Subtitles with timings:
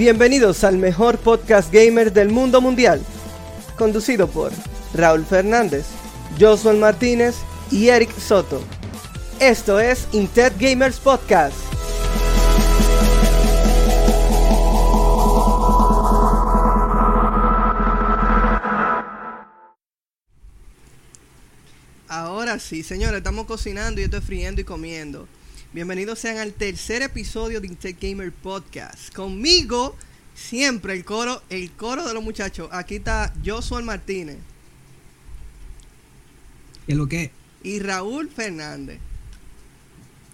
[0.00, 3.04] Bienvenidos al mejor podcast gamer del mundo mundial,
[3.76, 4.50] conducido por
[4.94, 5.84] Raúl Fernández,
[6.40, 7.36] Josuel Martínez
[7.70, 8.62] y Eric Soto.
[9.40, 11.54] Esto es Intet Gamers Podcast.
[22.08, 25.28] Ahora sí, señores, estamos cocinando y estoy friendo y comiendo.
[25.72, 29.14] Bienvenidos sean al tercer episodio de Intech Gamer Podcast.
[29.14, 29.94] Conmigo,
[30.34, 32.68] siempre el coro, el coro de los muchachos.
[32.72, 34.38] Aquí está Josuel Martínez.
[36.86, 37.30] ¿Qué es lo que?
[37.62, 38.98] Y Raúl Fernández.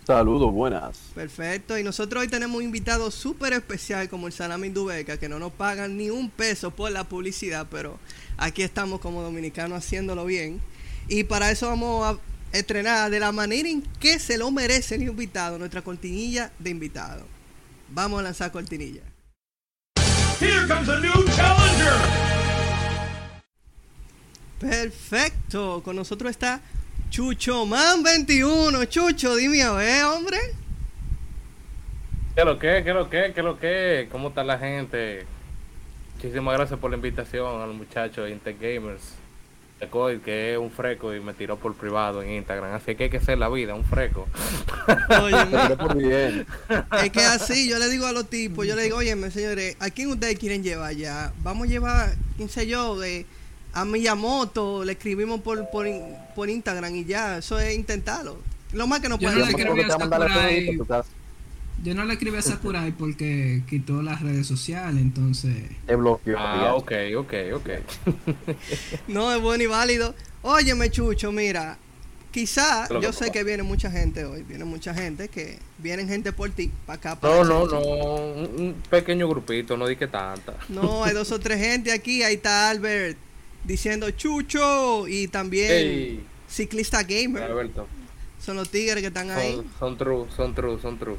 [0.07, 0.97] Saludos, buenas.
[1.15, 1.79] Perfecto.
[1.79, 5.53] Y nosotros hoy tenemos un invitado súper especial como el Salami Dubeca, que no nos
[5.53, 7.99] pagan ni un peso por la publicidad, pero
[8.39, 10.63] aquí estamos como dominicanos haciéndolo bien.
[11.09, 15.03] Y para eso vamos a estrenar de la manera en que se lo merece el
[15.03, 17.27] invitado, nuestra cortinilla de invitado.
[17.89, 19.03] Vamos a lanzar cortinilla.
[20.41, 22.27] Here comes a new challenger.
[24.59, 25.83] Perfecto.
[25.83, 26.61] Con nosotros está
[27.11, 28.85] Chucho Man 21.
[28.87, 30.39] Chucho, dime a ver, hombre.
[32.35, 32.83] ¿Qué lo que?
[32.85, 33.33] ¿Qué lo que?
[33.35, 34.09] ¿Qué lo que?
[34.11, 35.25] ¿Cómo está la gente?
[36.15, 39.15] Muchísimas gracias por la invitación al muchacho de Intergamers.
[39.91, 42.73] Coy, que es un freco y me tiró por privado en Instagram.
[42.75, 44.27] Así que hay que ser la vida, un freco.
[45.23, 46.47] Oye.
[47.05, 49.91] Es que así, yo le digo a los tipos, yo le digo, oye, señores, ¿a
[49.91, 51.33] quién ustedes quieren llevar ya?
[51.43, 53.27] Vamos a llevar, quién sé yo, de,
[53.75, 55.87] a Miyamoto, le escribimos por, por,
[56.35, 58.39] por Instagram y ya, eso es intentarlo.
[58.73, 61.13] Lo más que no Yo pueden no le
[61.85, 65.55] Yo no le escribí a Sakurai porque quitó las redes sociales, entonces.
[65.87, 66.37] Te bloqueó.
[66.39, 66.75] Ah, ya.
[66.75, 67.69] ok, ok, ok.
[69.09, 70.15] No, es bueno y válido.
[70.43, 71.79] Óyeme, Chucho, mira,
[72.31, 76.51] quizá, yo sé que viene mucha gente hoy, viene mucha gente, que vienen gente por
[76.51, 77.81] ti, para acá, No, para no, no.
[77.81, 80.55] Un, un pequeño grupito, no di que tanta.
[80.69, 82.23] No, hay dos o tres gente aquí.
[82.23, 83.19] Ahí está Albert
[83.65, 85.07] diciendo Chucho.
[85.09, 87.43] Y también Ciclista Gamer.
[87.43, 87.87] Alberto.
[88.41, 89.55] Son los tigres que están ahí.
[89.55, 91.17] Son, son true, son true, son true.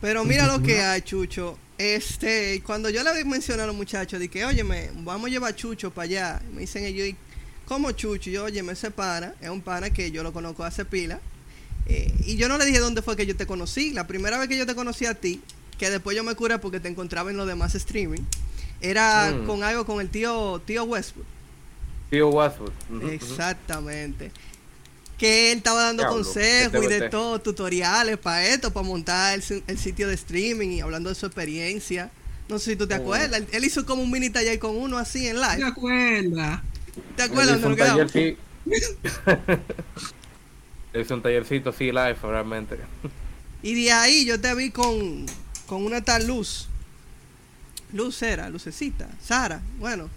[0.00, 1.58] Pero mira lo que hay, Chucho.
[1.78, 5.90] Este, cuando yo le mencioné a los muchachos, dije, óyeme, vamos a llevar a Chucho
[5.90, 6.42] para allá.
[6.54, 7.16] Me dicen ellos, "¿Y
[7.66, 8.30] ¿cómo Chucho?
[8.30, 11.20] Yo, óyeme, ese pana, es un pana que yo lo conozco hace pila.
[11.86, 13.92] Eh, y yo no le dije dónde fue que yo te conocí.
[13.92, 15.40] La primera vez que yo te conocí a ti,
[15.78, 18.22] que después yo me curé porque te encontraba en los demás streaming,
[18.80, 19.46] era Mm.
[19.46, 21.24] con algo con el tío, tío Westwood.
[22.10, 22.72] Tío Westwood.
[23.10, 24.30] Exactamente.
[25.18, 27.10] Que él estaba dando Diablo, consejos y de TBT.
[27.10, 31.14] todo, tutoriales para esto, para montar el, si- el sitio de streaming y hablando de
[31.14, 32.10] su experiencia.
[32.48, 33.00] No sé si tú te Mm.
[33.00, 33.40] acuerdas.
[33.40, 35.64] Él, él hizo como un mini taller con uno así en ¿Te live.
[35.66, 36.60] acuerdas?
[37.16, 38.36] ¿Te acuerdas hizo dónde taller, sí.
[40.92, 42.76] Él hizo un tallercito, sí, live, realmente.
[43.62, 45.26] Y de ahí yo te vi con,
[45.66, 46.68] con una tal luz.
[47.92, 49.08] Luz era, lucecita.
[49.22, 50.08] Sara, bueno.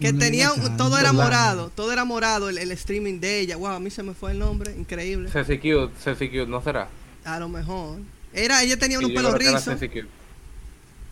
[0.00, 3.56] Que No tenía, todo era morado, todo era morado el, el streaming de ella.
[3.56, 5.30] Wow, a mí se me fue el nombre, increíble.
[5.30, 6.88] Ceci Cute, Ceci Cute, ¿no será?
[7.24, 7.98] A lo mejor.
[8.32, 9.78] Era, ella tenía unos pelos rizos.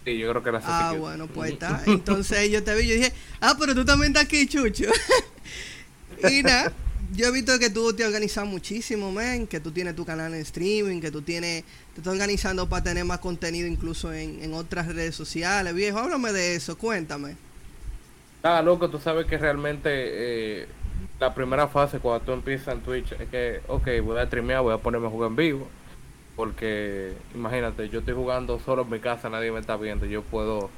[0.04, 1.00] Sí, yo creo que era Ceci Ah, Cute.
[1.00, 1.82] bueno, pues está.
[1.86, 4.86] Entonces yo te vi, yo dije, ah, pero tú también estás aquí, Chucho.
[6.28, 6.72] y nada,
[7.14, 10.40] yo he visto que tú te organizas muchísimo, man, que tú tienes tu canal en
[10.40, 11.62] streaming, que tú tienes,
[11.94, 15.72] te estás organizando para tener más contenido incluso en, en otras redes sociales.
[15.72, 17.36] Viejo, háblame de eso, cuéntame.
[18.42, 20.68] Ah, loco, tú sabes que realmente eh,
[21.20, 24.74] la primera fase cuando tú empiezas en Twitch es que, ok, voy a streamear, voy
[24.74, 25.68] a ponerme a jugar en vivo.
[26.36, 30.06] Porque, imagínate, yo estoy jugando solo en mi casa, nadie me está viendo.
[30.06, 30.70] Yo puedo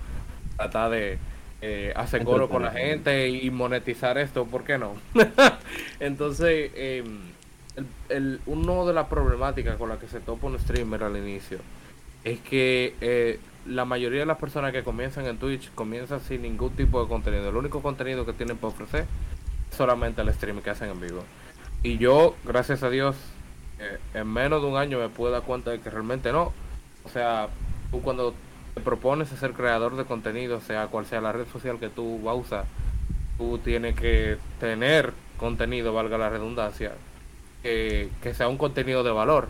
[0.57, 1.19] tratar de
[1.63, 4.97] eh, hacer coro con la gente y monetizar esto, ¿por qué no?
[6.01, 7.05] Entonces, eh,
[7.77, 11.59] el, el- uno de las problemáticas con las que se topa un streamer al inicio
[12.25, 16.71] es que eh, la mayoría de las personas que comienzan en Twitch comienzan sin ningún
[16.71, 17.49] tipo de contenido.
[17.49, 19.07] El único contenido que tienen para ofrecer
[19.71, 21.25] es solamente el stream que hacen en vivo.
[21.83, 23.17] Y yo, gracias a Dios,
[23.79, 26.53] eh, en menos de un año me pude dar cuenta de que realmente no.
[27.05, 27.49] O sea,
[27.91, 28.35] tú cuando
[28.75, 32.65] te propones ser creador de contenido, sea cual sea la red social que tú vas
[33.37, 36.93] tú tienes que tener contenido, valga la redundancia,
[37.63, 39.49] que, que sea un contenido de valor.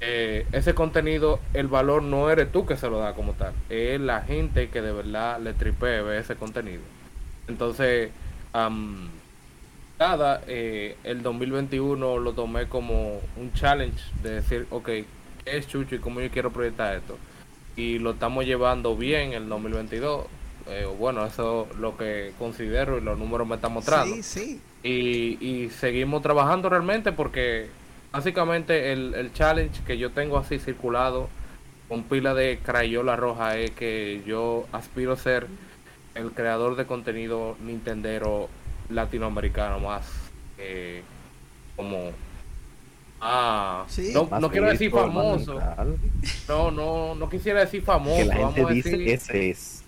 [0.00, 3.98] Eh, ese contenido, el valor no eres tú que se lo da como tal, es
[4.00, 6.82] la gente que de verdad le tripee ver ese contenido.
[7.48, 8.10] Entonces,
[8.52, 9.08] am,
[9.98, 15.06] nada, eh, el 2021 lo tomé como un challenge de decir, ok, ¿qué
[15.46, 17.16] es Chucho y cómo yo quiero proyectar esto?
[17.74, 20.26] Y lo estamos llevando bien el 2022.
[20.68, 24.60] Eh, bueno, eso es lo que considero y los números me están mostrando Sí, sí.
[24.82, 27.68] y, y seguimos trabajando realmente porque
[28.12, 31.28] básicamente el, el challenge que yo tengo así circulado
[31.88, 35.46] con pila de crayola roja es que yo aspiro a ser
[36.14, 38.48] el creador de contenido nintendero
[38.88, 40.06] latinoamericano más
[40.58, 41.02] eh,
[41.76, 42.10] como
[43.20, 44.10] ah Sí.
[44.14, 45.60] no, Más no quiero decir famoso
[46.48, 49.82] no no no quisiera decir famoso Que la gente vamos a dice decir ese es.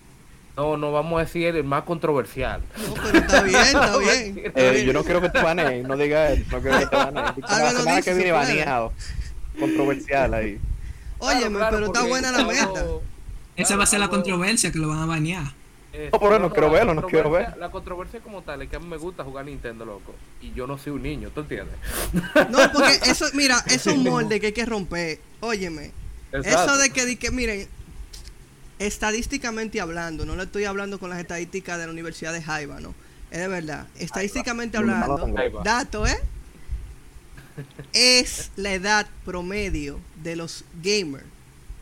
[0.57, 4.41] No no vamos a decir el más controversial No, pero está bien, está bien.
[4.45, 6.95] está Eh, yo no quiero que te baneen, no digas eso, no quiero que te
[6.95, 7.25] baneen.
[7.37, 8.93] La Álvaro semana dice, que viene baneado.
[9.59, 10.59] Controversial ahí.
[11.19, 12.85] Óyeme, Claro, claro, pero está buena la meta.
[13.55, 15.43] Esa va a ser la controversia que lo van a banear.
[15.91, 17.57] Eh, No, por eso no quiero la verlo, no quiero ver.
[17.57, 20.13] La controversia como tal es que a mí me gusta jugar Nintendo, loco.
[20.41, 21.75] Y yo no soy un niño, ¿tú entiendes?
[22.49, 25.19] No, porque eso, mira, eso es un molde que hay que romper.
[25.41, 25.91] Óyeme,
[26.31, 27.67] eso de que, de que, miren,
[28.79, 32.93] estadísticamente hablando, no le estoy hablando con las estadísticas de la Universidad de Jaiba, no.
[33.31, 33.85] Es de verdad.
[33.99, 35.17] Estadísticamente hablando,
[35.63, 36.17] dato, ¿eh?
[37.93, 41.25] Es la edad promedio de los gamers.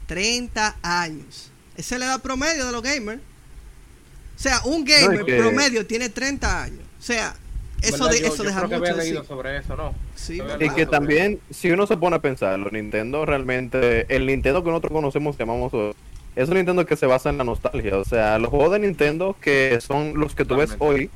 [0.08, 1.52] 30 años.
[1.76, 3.20] Esa es la edad promedio de los gamers.
[3.20, 6.80] O sea, un gamer que- promedio tiene 30 años.
[7.00, 7.36] O sea,
[7.82, 8.12] eso, ¿Verdad?
[8.12, 10.36] de, Yo- eso yo deja creo que mucho había sí.
[10.36, 14.70] Y que sobre también, si uno se pone a pensarlo, Nintendo realmente, el Nintendo que
[14.70, 15.72] nosotros conocemos, llamamos
[16.38, 17.98] es un Nintendo que se basa en la nostalgia.
[17.98, 21.10] O sea, los juegos de Nintendo que son los que tú ves hoy,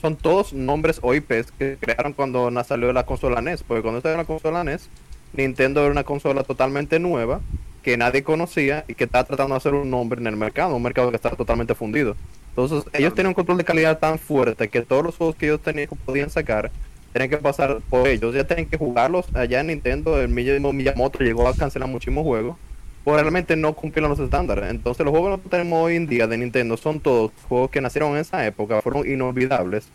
[0.00, 3.62] son todos nombres o IPs que crearon cuando salió la consola NES.
[3.62, 4.88] Porque cuando salió la consola NES,
[5.34, 7.40] Nintendo era una consola totalmente nueva
[7.82, 10.82] que nadie conocía y que estaba tratando de hacer un nombre en el mercado, un
[10.82, 12.16] mercado que estaba totalmente fundido.
[12.48, 15.60] Entonces, ellos tenían un control de calidad tan fuerte que todos los juegos que ellos
[15.60, 16.70] tenían, podían sacar
[17.12, 21.18] tenían que pasar por ellos, ya tenían que jugarlos allá en Nintendo, el mismo Miyamoto
[21.18, 22.56] llegó a cancelar muchísimos juegos,
[23.04, 24.70] pues realmente no cumplieron los estándares.
[24.70, 28.12] Entonces los juegos que tenemos hoy en día de Nintendo son todos juegos que nacieron
[28.12, 29.88] en esa época, fueron inolvidables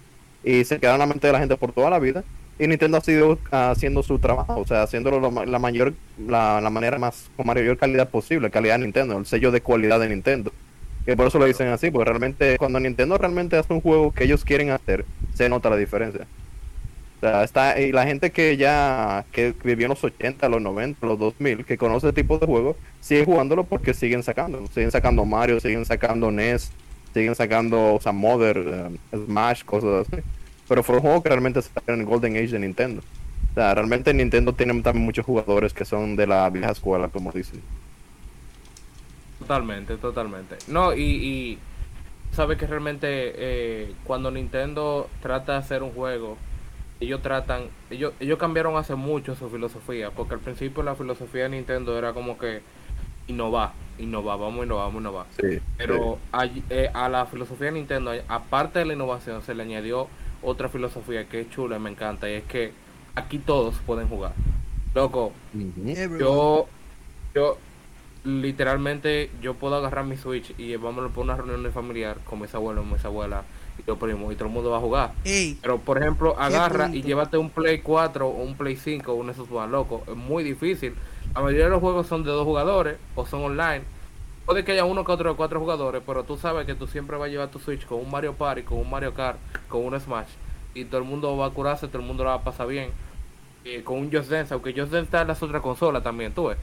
[0.43, 2.23] y se quedaron en la mente de la gente por toda la vida.
[2.59, 6.97] Y Nintendo ha sido haciendo su trabajo, o sea, haciéndolo la mayor, la, la manera
[6.97, 10.51] más, con mayor calidad posible, calidad de Nintendo, el sello de cualidad de Nintendo.
[11.05, 14.23] Y por eso lo dicen así, porque realmente cuando Nintendo realmente hace un juego que
[14.23, 15.05] ellos quieren hacer,
[15.35, 16.25] se nota la diferencia.
[17.19, 21.17] Sea, está, y la gente que ya que vivió en los 80, los 90, los
[21.17, 24.65] 2000, que conoce este tipo de juegos, sigue jugándolo porque siguen sacando.
[24.67, 26.71] Siguen sacando Mario, siguen sacando NES,
[27.13, 28.57] siguen sacando o Mother,
[29.11, 30.21] eh, Smash, cosas así.
[30.67, 33.01] Pero fueron juegos que realmente salieron en el Golden Age de Nintendo.
[33.51, 37.31] O sea, realmente Nintendo tiene también muchos jugadores que son de la vieja escuela, como
[37.31, 37.61] dicen.
[39.39, 40.57] Totalmente, totalmente.
[40.67, 41.59] No, y, y
[42.31, 46.37] sabes que realmente eh, cuando Nintendo trata de hacer un juego,
[46.99, 51.49] ellos tratan, ellos, ellos cambiaron hace mucho su filosofía, porque al principio la filosofía de
[51.49, 52.61] Nintendo era como que
[53.27, 55.25] innovar, innovar, vamos a innovar, vamos a innovar.
[55.39, 59.63] Sí, Pero allí- eh, a la filosofía de Nintendo, aparte de la innovación, se le
[59.63, 60.07] añadió
[60.41, 62.71] otra filosofía que es chula y me encanta, y es que
[63.15, 64.33] aquí todos pueden jugar.
[64.95, 65.71] Loco, sí.
[66.19, 66.67] Yo,
[67.35, 67.57] yo,
[68.23, 72.53] literalmente, yo puedo agarrar mi Switch y vámonos por una reunión de familiar con mis
[72.55, 73.43] abuelos, mis abuelas
[73.77, 74.15] y todo el
[74.49, 75.13] mundo va a jugar.
[75.23, 79.15] Ey, Pero, por ejemplo, agarra y llévate un Play 4 o un Play 5 o
[79.15, 80.03] un Xbox One, loco.
[80.07, 80.95] Es muy difícil.
[81.33, 83.83] La mayoría de los juegos son de dos jugadores o son online.
[84.45, 87.17] Puede que haya uno que otro de cuatro jugadores, pero tú sabes que tú siempre
[87.17, 89.37] vas a llevar tu Switch con un Mario Party, con un Mario Kart,
[89.67, 90.29] con un Smash.
[90.73, 92.91] Y todo el mundo va a curarse, todo el mundo la va a pasar bien.
[93.65, 96.47] Y con un Just Dance, aunque Just Dance está en las otras consolas también, tú
[96.47, 96.57] ves.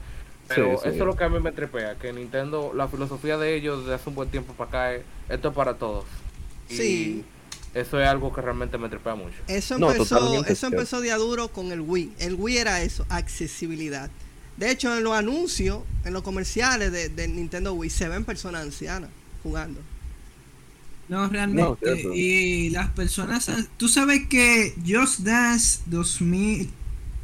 [0.47, 0.89] Pero Sí, sí.
[0.89, 3.95] eso es lo que a mí me trepea, que Nintendo, la filosofía de ellos desde
[3.95, 6.05] hace un buen tiempo para acá es, esto es para todos.
[6.69, 7.25] Y Sí.
[7.73, 9.35] Eso es algo que realmente me trepea mucho.
[9.47, 12.13] Eso No, empezó, totalmente eso empezó de a duro con el Wii.
[12.19, 14.09] El Wii era eso, accesibilidad.
[14.55, 18.63] De hecho, en los anuncios, en los comerciales de, de Nintendo Wii, se ven personas
[18.63, 19.09] ancianas
[19.43, 19.81] jugando.
[21.09, 22.03] No, realmente.
[22.03, 23.49] No, y las personas.
[23.77, 26.69] Tú sabes que Just Dance 2000.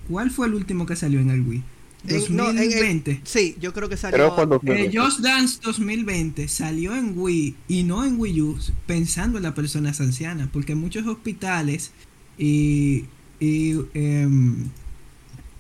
[0.10, 1.63] ¿Cuál fue el último que salió en el Wii?
[2.08, 3.22] En- no, en el- 2020.
[3.24, 4.15] sí, yo creo que salió.
[4.17, 9.38] Creo cuando Eh, Just Dance 2020 salió en Wii y no en Wii U pensando
[9.38, 11.91] en las personas ancianas, porque muchos hospitales
[12.38, 13.05] y,
[13.39, 14.70] y em,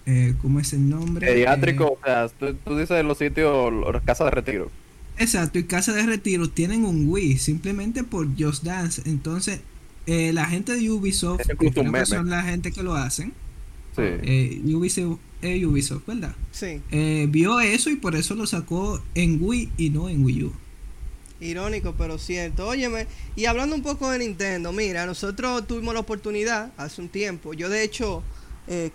[0.05, 1.27] eh, ¿cómo es el nombre?
[1.27, 4.71] Pediátrico, Eh, o sea, tú, tú dices los sitios, las casas de retiro.
[5.17, 9.03] exacto, y casa de retiro tienen un Wii simplemente por Just Dance.
[9.05, 9.59] Entonces,
[10.07, 13.33] eh, la gente de Ubisoft, que creo que son la gente que lo hacen,
[13.95, 14.01] Sí.
[14.03, 16.35] eh, Ubisoft, eh, Ubisoft, ¿verdad?
[16.51, 20.43] Sí, Eh, vio eso y por eso lo sacó en Wii y no en Wii
[20.43, 20.53] U.
[21.39, 22.67] irónico, pero cierto.
[22.67, 27.53] Óyeme, y hablando un poco de Nintendo, mira, nosotros tuvimos la oportunidad hace un tiempo.
[27.53, 28.23] Yo, de hecho,
[28.67, 28.91] eh,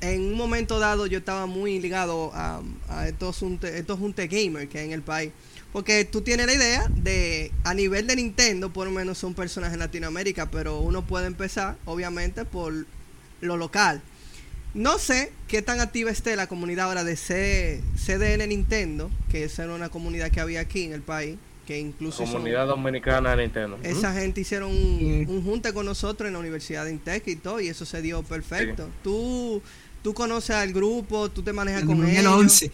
[0.00, 4.68] en un momento dado, yo estaba muy ligado a, a estos junte, estos junte gamer
[4.68, 5.32] que hay en el país.
[5.72, 9.72] Porque tú tienes la idea de, a nivel de Nintendo, por lo menos son personas
[9.72, 12.86] en Latinoamérica, pero uno puede empezar, obviamente, por
[13.40, 14.00] lo local.
[14.74, 19.64] No sé qué tan activa esté la comunidad ahora de C- CDN Nintendo, que esa
[19.64, 23.78] era una comunidad que había aquí en el país, que incluso Comunidad Dominicana de Nintendo.
[23.84, 24.16] esa ¿Mm?
[24.16, 25.24] gente hicieron un, Sí.
[25.28, 28.22] un junte con nosotros en la Universidad de Intec y todo, y eso se dio
[28.24, 28.90] perfecto.
[29.04, 29.62] Tú,
[30.02, 32.20] tú conoces al grupo, tú te manejas con en ellos.
[32.20, 32.72] el 11.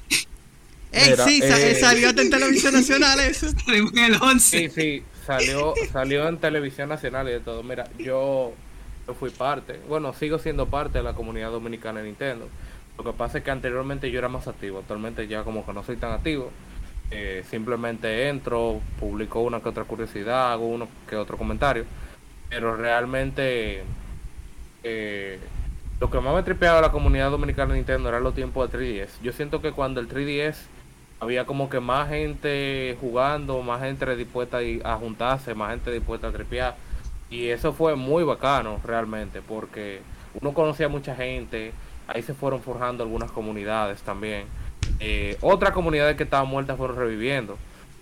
[0.92, 3.46] Ey, Mira, sí, eh, salió hasta en televisión nacional eso.
[3.68, 4.58] En el 11.
[4.58, 7.62] Sí, sí, salió, salió en televisión nacional y de todo.
[7.62, 8.52] Mira, yo,
[9.14, 12.48] fui parte, bueno, sigo siendo parte de la comunidad dominicana de Nintendo.
[12.98, 15.82] Lo que pasa es que anteriormente yo era más activo, actualmente ya como que no
[15.82, 16.50] soy tan activo.
[17.10, 21.84] Eh, simplemente entro, publico una que otra curiosidad, hago uno que otro comentario.
[22.48, 23.82] Pero realmente
[24.82, 25.38] eh,
[26.00, 29.20] lo que más me tripeaba la comunidad dominicana de Nintendo era los tiempos de 3DS.
[29.22, 30.56] Yo siento que cuando el 3DS
[31.20, 36.32] había como que más gente jugando, más gente dispuesta a juntarse, más gente dispuesta a
[36.32, 36.76] tripear.
[37.30, 40.00] Y eso fue muy bacano realmente, porque
[40.40, 41.72] uno conocía a mucha gente,
[42.08, 44.44] ahí se fueron forjando algunas comunidades también.
[44.98, 47.56] Eh, otras comunidades que estaban muertas fueron reviviendo,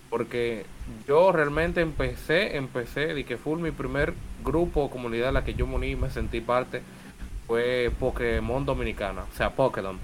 [0.09, 0.65] porque
[1.07, 5.53] yo realmente empecé, empecé, de que fue mi primer grupo o comunidad a la que
[5.53, 6.81] yo me uní y me sentí parte,
[7.45, 9.97] fue Pokémon Dominicana, o sea, Pokémon.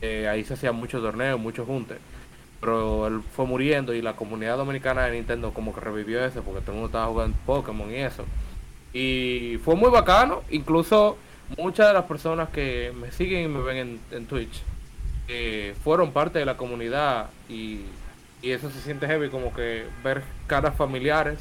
[0.00, 1.98] Eh, ahí se hacían muchos torneos, muchos juntes.
[2.60, 6.60] Pero él fue muriendo y la comunidad dominicana de Nintendo como que revivió eso porque
[6.60, 8.24] todo el mundo estaba jugando Pokémon y eso.
[8.94, 10.42] Y fue muy bacano.
[10.50, 11.18] Incluso
[11.58, 14.62] muchas de las personas que me siguen y me ven en, en Twitch
[15.28, 17.80] eh, fueron parte de la comunidad y,
[18.40, 21.38] y eso se siente heavy como que ver caras familiares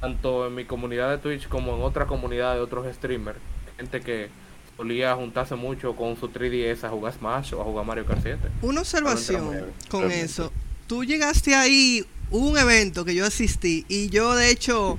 [0.00, 3.38] tanto en mi comunidad de Twitch como en otra comunidad de otros streamers.
[3.76, 4.28] Gente que
[4.76, 8.38] solía juntarse mucho con su 3DS a jugar Smash o a jugar Mario Kart 7.
[8.62, 10.24] Una observación con Realmente.
[10.24, 10.50] eso.
[10.86, 14.98] Tú llegaste ahí, hubo un evento que yo asistí y yo de hecho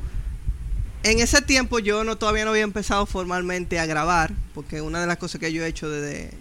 [1.03, 5.07] en ese tiempo yo no todavía no había empezado formalmente a grabar, porque una de
[5.07, 6.31] las cosas que yo he hecho desde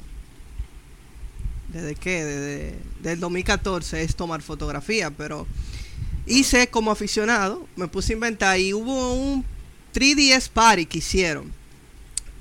[1.68, 5.46] desde qué, desde del 2014 es tomar fotografía, pero
[6.26, 9.44] hice como aficionado, me puse a inventar y hubo un
[9.94, 11.52] 3DS party que hicieron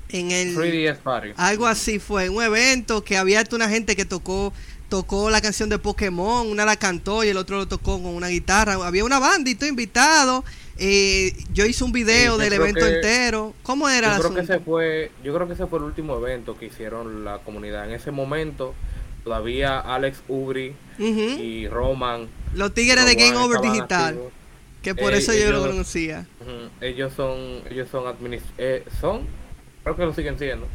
[0.08, 1.28] en el 3DS Party.
[1.36, 4.52] algo así fue, un evento que había una gente que tocó
[4.90, 8.26] tocó la canción de Pokémon, una la cantó y el otro lo tocó con una
[8.26, 8.74] guitarra.
[8.84, 10.44] Había una banda y todo invitado.
[10.82, 13.52] Eh, yo hice un video Sí, del evento que- entero.
[13.62, 16.16] ¿Cómo era Yo el creo que ese fue, yo creo que ese fue el último
[16.16, 17.84] evento que hicieron la comunidad.
[17.86, 18.74] En ese momento
[19.22, 24.32] todavía Alex Ubri y Roman Los tigres de Game Over Digital, activos.
[24.82, 26.26] que por Eh, eso yo lo conocía.
[26.80, 27.36] Ellos son,
[27.70, 29.26] ellos son administ eh, son,
[29.82, 30.66] creo que lo siguen siendo,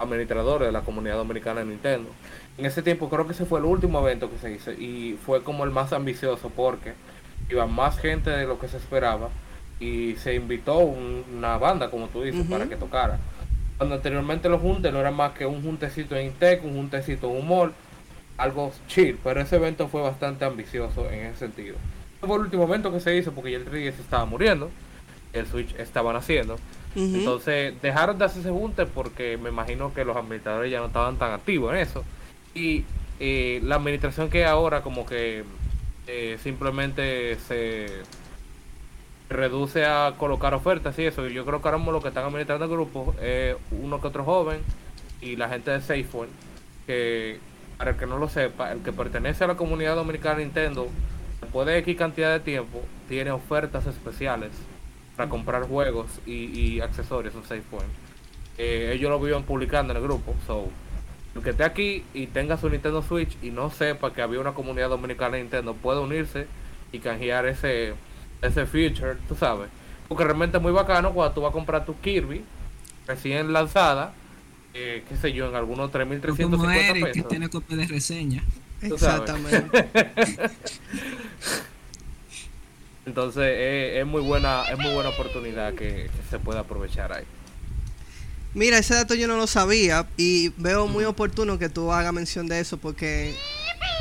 [0.00, 2.10] administradores de la comunidad dominicana de Nintendo.
[2.58, 5.44] En ese tiempo creo que ese fue el último evento que se hizo y fue
[5.44, 6.94] como el más ambicioso porque
[7.48, 9.30] iba más gente de lo que se esperaba
[9.82, 13.18] y se invitó un- una banda, como tú dices, para que tocara.
[13.78, 17.46] Cuando anteriormente los juntes no era más que un juntecito en Intec, un juntecito en
[17.46, 17.72] mall,
[18.38, 21.76] algo chill, pero ese evento fue bastante ambicioso en ese sentido.
[22.20, 24.70] Fue el último evento que se hizo porque ya el 3DS estaba muriendo,
[25.32, 26.54] el Switch estaba naciendo.
[26.94, 27.16] Ujú.
[27.16, 31.32] Entonces dejaron de hacerse juntes porque me imagino que los administradores ya no estaban tan
[31.32, 32.04] activos en eso.
[32.54, 32.84] Y
[33.18, 35.42] eh, la administración que ahora como que
[36.06, 37.86] eh, simplemente se
[39.32, 41.26] reduce a colocar ofertas y eso.
[41.28, 44.24] Yo creo que ahora mismo lo que están administrando el grupo es uno que otro
[44.24, 44.60] joven
[45.20, 46.28] y la gente de SafePhone,
[46.86, 47.38] que
[47.78, 50.88] para el que no lo sepa, el que pertenece a la comunidad dominicana Nintendo,
[51.40, 54.50] después de X cantidad de tiempo, tiene ofertas especiales
[55.16, 57.90] para comprar juegos y, accesorios en SafePoint.
[58.58, 60.68] Eh, ellos lo viven publicando en el grupo, so
[61.34, 64.52] el que esté aquí y tenga su Nintendo Switch y no sepa que había una
[64.52, 66.46] comunidad dominicana de Nintendo puede unirse
[66.92, 67.94] y canjear ese
[68.42, 69.68] ese feature, tú sabes.
[70.08, 72.44] Porque realmente es muy bacano cuando tú vas a comprar tu Kirby
[73.06, 74.12] recién lanzada,
[74.74, 77.28] eh, qué sé yo, en algunos como 3.350 Eric, que pesos.
[77.28, 78.42] tiene copia de reseña.
[78.82, 79.88] Exactamente.
[83.06, 87.24] Entonces eh, es muy buena es muy buena oportunidad que, que se pueda aprovechar ahí.
[88.54, 92.46] Mira, ese dato yo no lo sabía y veo muy oportuno que tú hagas mención
[92.48, 93.34] de eso porque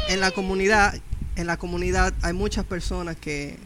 [0.09, 0.99] en la comunidad,
[1.35, 3.57] en la comunidad hay muchas personas que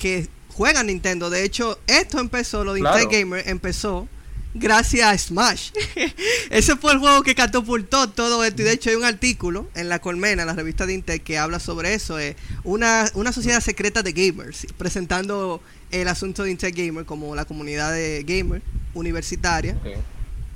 [0.00, 1.30] que juegan Nintendo.
[1.30, 3.00] De hecho, esto empezó, lo de Claro.
[3.00, 4.08] Intel Gamer empezó
[4.54, 5.70] gracias a Smash.
[6.50, 8.62] Ese fue el juego que catapultó todo esto.
[8.62, 11.38] Y de hecho hay un artículo en La Colmena, en la revista de Intel, que
[11.38, 12.18] habla sobre eso.
[12.18, 17.44] eh, una, una sociedad secreta de gamers, presentando el asunto de Intel Gamer como la
[17.44, 18.62] comunidad de gamer
[18.94, 19.76] universitaria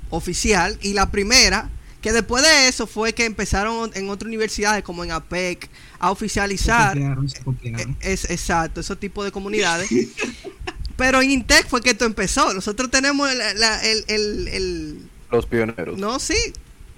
[0.09, 0.77] oficial.
[0.81, 1.69] Y la primera,
[2.05, 6.11] que después de eso fue que empezaron en otras universidades como en APEC a Se
[6.11, 6.93] oficializar.
[6.95, 7.39] se.
[7.67, 9.89] Eh, Es exacto, esos tipos de comunidades.
[10.97, 12.53] Pero en Intec fue que esto empezó.
[12.53, 15.97] Nosotros tenemos la- la- el, el- el- Los pioneros.
[15.97, 16.35] No, sí.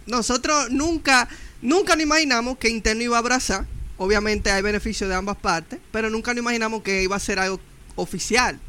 [0.08, 1.30] nosotros nunca,
[1.62, 3.66] nunca nos imaginamos que Nintendo iba a abrazar.
[3.96, 7.62] Obviamente hay beneficios de ambas partes, pero nunca nos imaginamos que iba a ser algo
[7.96, 8.60] oficial.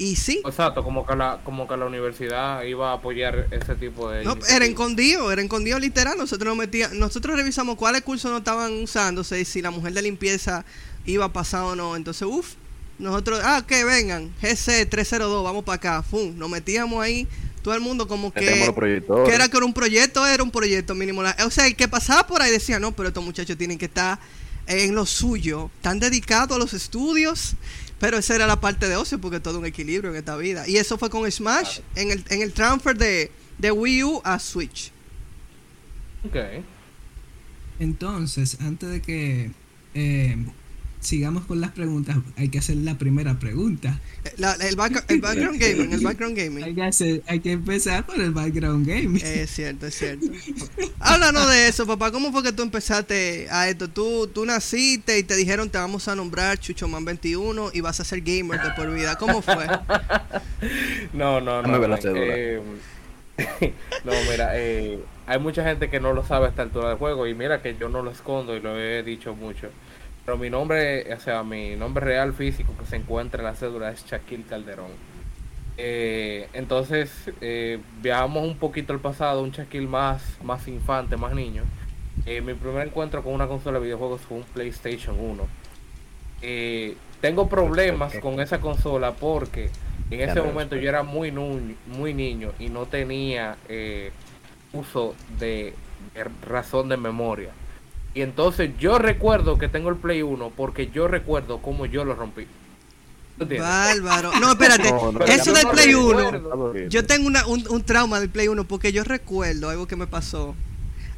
[0.00, 4.08] Y sí, Exacto, como que la, como que la universidad iba a apoyar ese tipo
[4.08, 4.24] de.
[4.24, 6.16] no, era escondido, era escondido literal.
[6.16, 10.64] Nosotros nos metía, nosotros revisamos cuáles cursos no estaban usándose, si la mujer de limpieza
[11.04, 11.96] iba a pasar o no.
[11.96, 12.54] Entonces, uff,
[12.98, 17.28] nosotros, ah, que vengan, GC 302, vamos para acá, fum, nos metíamos ahí,
[17.60, 21.22] todo el mundo como que que era que era un proyecto, era un proyecto mínimo.
[21.44, 24.18] O sea, el que pasaba por ahí decía, no, pero estos muchachos tienen que estar
[24.66, 27.54] en lo suyo, tan dedicados a los estudios,
[28.00, 30.66] pero esa era la parte de ocio, porque todo un equilibrio en esta vida.
[30.66, 34.38] Y eso fue con Smash, en el, en el transfer de, de Wii U a
[34.38, 34.90] Switch.
[36.26, 36.36] Ok.
[37.78, 39.50] Entonces, antes de que
[39.94, 40.36] eh,
[41.00, 43.98] sigamos con las preguntas, hay que hacer la primera pregunta.
[44.24, 46.74] Eh, la- el, back- el background gaming, el background Hay gaming.
[46.74, 49.16] que, hacer- hay que empezar por el background gaming.
[49.24, 50.26] Es cierto, es cierto.
[50.98, 52.12] Háblanos de eso, papá.
[52.12, 53.88] ¿Cómo fue que tú empezaste a esto?
[53.88, 58.04] Tú, tú naciste y te dijeron te vamos a nombrar Chuchoman 21 y vas a
[58.04, 59.16] ser gamer de por vida.
[59.16, 59.66] ¿Cómo fue?
[61.14, 61.78] No, no, no.
[61.78, 62.60] la man, eh,
[64.04, 67.26] no, mira, eh, hay mucha gente que no lo sabe a esta altura del juego
[67.26, 69.68] y mira que yo no lo escondo y lo he dicho mucho.
[70.30, 73.90] Pero mi nombre, o sea, mi nombre real físico que se encuentra en la cédula
[73.90, 74.92] es Shaquille Calderón.
[75.76, 77.10] Eh, entonces,
[77.40, 81.64] eh, viajamos un poquito al pasado, un Shaquille más, más infante, más niño.
[82.26, 85.48] Eh, mi primer encuentro con una consola de videojuegos fue un PlayStation 1.
[86.42, 89.68] Eh, tengo problemas con esa consola porque
[90.12, 94.12] en ese momento yo era muy, muy niño y no tenía eh,
[94.72, 95.74] uso de,
[96.14, 97.50] de razón de memoria.
[98.14, 102.14] Y entonces yo recuerdo que tengo el Play 1 porque yo recuerdo cómo yo lo
[102.14, 102.46] rompí.
[103.38, 104.32] Bárbaro.
[104.38, 104.90] No, espérate.
[104.90, 106.30] No, no, Eso del no Play 1.
[106.30, 106.74] recuerdo.
[106.88, 110.06] Yo tengo una- un, un trauma del Play 1 porque yo recuerdo algo que me
[110.06, 110.54] pasó.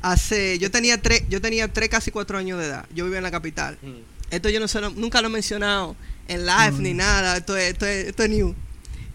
[0.03, 2.87] Hace, yo tenía tres, yo tenía tres casi cuatro años de edad.
[2.95, 3.79] Yo vivía en la capital.
[3.83, 3.95] Mm.
[4.31, 5.95] Esto yo no sé, nunca lo he mencionado
[6.29, 7.37] en live ni nada.
[7.37, 8.55] Esto es, esto es, esto es new.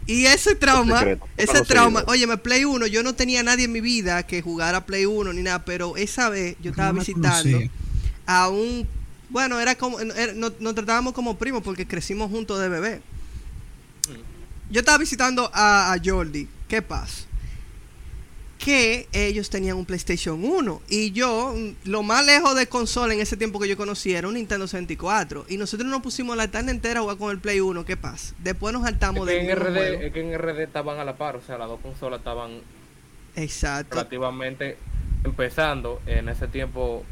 [0.07, 3.71] Y ese trauma, secreto, ese trauma, oye, me Play 1, yo no tenía nadie en
[3.73, 7.59] mi vida que jugara Play 1 ni nada, pero esa vez yo estaba No visitando
[8.25, 8.87] a un,
[9.29, 13.01] bueno, era como, era- nos, nos tratábamos como primos porque crecimos juntos de bebé.
[14.69, 17.23] Yo estaba visitando a, a Jordi, ¿qué pasa?
[18.67, 23.37] Que ellos tenían un PlayStation 1 y yo, lo más lejos de consola en ese
[23.37, 26.99] tiempo que yo conocí era un Nintendo 64 y nosotros nos pusimos la tarde entera
[26.99, 28.35] a jugar con el Play 1, ¿qué pasa?
[28.39, 31.15] Después nos Es saltamos que, de en RD, es que en RD estaban a la
[31.15, 32.59] par, o sea, las dos consolas estaban
[33.37, 33.95] Exacto.
[33.95, 34.75] relativamente
[35.23, 36.01] empezando.
[36.05, 37.05] En ese tiempo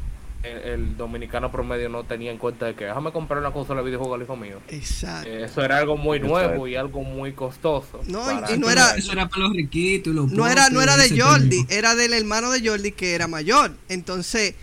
[0.52, 3.86] el, el dominicano promedio no tenía en cuenta de que déjame comprar una consola de
[3.86, 4.60] videojuegos al hijo mío.
[4.68, 5.28] Exacto.
[5.28, 6.48] Eh, Eso era algo muy Exacto.
[6.48, 8.00] nuevo y algo muy costoso.
[8.06, 11.20] No, y no era- Eso era para los riquitos, los No era, no era de
[11.20, 13.72] Jordi, era del hermano de Jordi que era mayor.
[13.88, 14.54] Entonces,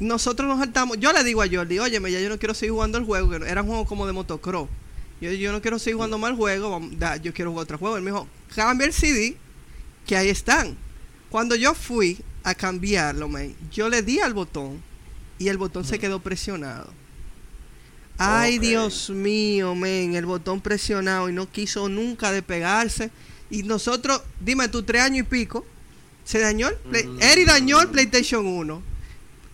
[0.00, 0.98] nosotros nos saltamos.
[0.98, 3.36] Yo le digo a Jordi, óyeme, ya yo no quiero seguir jugando el juego, que
[3.48, 4.68] era un juego como de motocross.
[5.20, 7.78] Yo, yo no quiero seguir jugando más el juego, vamos, da, yo quiero jugar otro
[7.78, 7.96] juego.
[7.96, 9.36] Él me dijo, cambia el CD,
[10.06, 10.76] que ahí están.
[11.30, 14.82] Cuando yo fui a cambiarlo, man, yo le di al botón
[15.38, 16.92] y el botón se quedó presionado.
[18.18, 18.58] Ay.
[18.58, 23.10] Dios mío, men, el botón presionado y no quiso nunca despegarse.
[23.50, 25.66] Y nosotros, dime tú, tres años y pico,
[26.24, 27.22] se dañó el Play- Mm.
[27.22, 28.82] Eri dañó el PlayStation 1.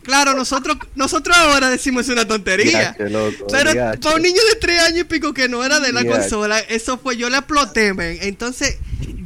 [0.02, 2.94] Claro, nosotros, nosotros ahora decimos una tontería.
[2.96, 5.92] Diache, loco, Pero para un niño de tres años y pico que no era de
[5.92, 8.18] la consola, eso fue, yo le exploté, men.
[8.22, 8.78] Entonces,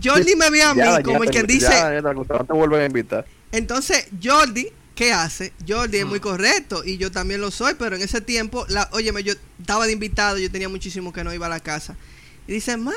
[0.02, 2.80] Jordi me ve a mí Ya, como ya el que dice, ya, no te vuelven
[2.80, 3.24] a invitar.
[3.52, 5.52] entonces, Jordi, ¿qué hace?
[5.66, 9.22] Jordi es muy correcto y yo también lo soy, pero en ese tiempo, la, óyeme,
[9.22, 11.96] yo estaba de invitado, yo tenía muchísimo que no iba a la casa.
[12.46, 12.94] Y dice, mami,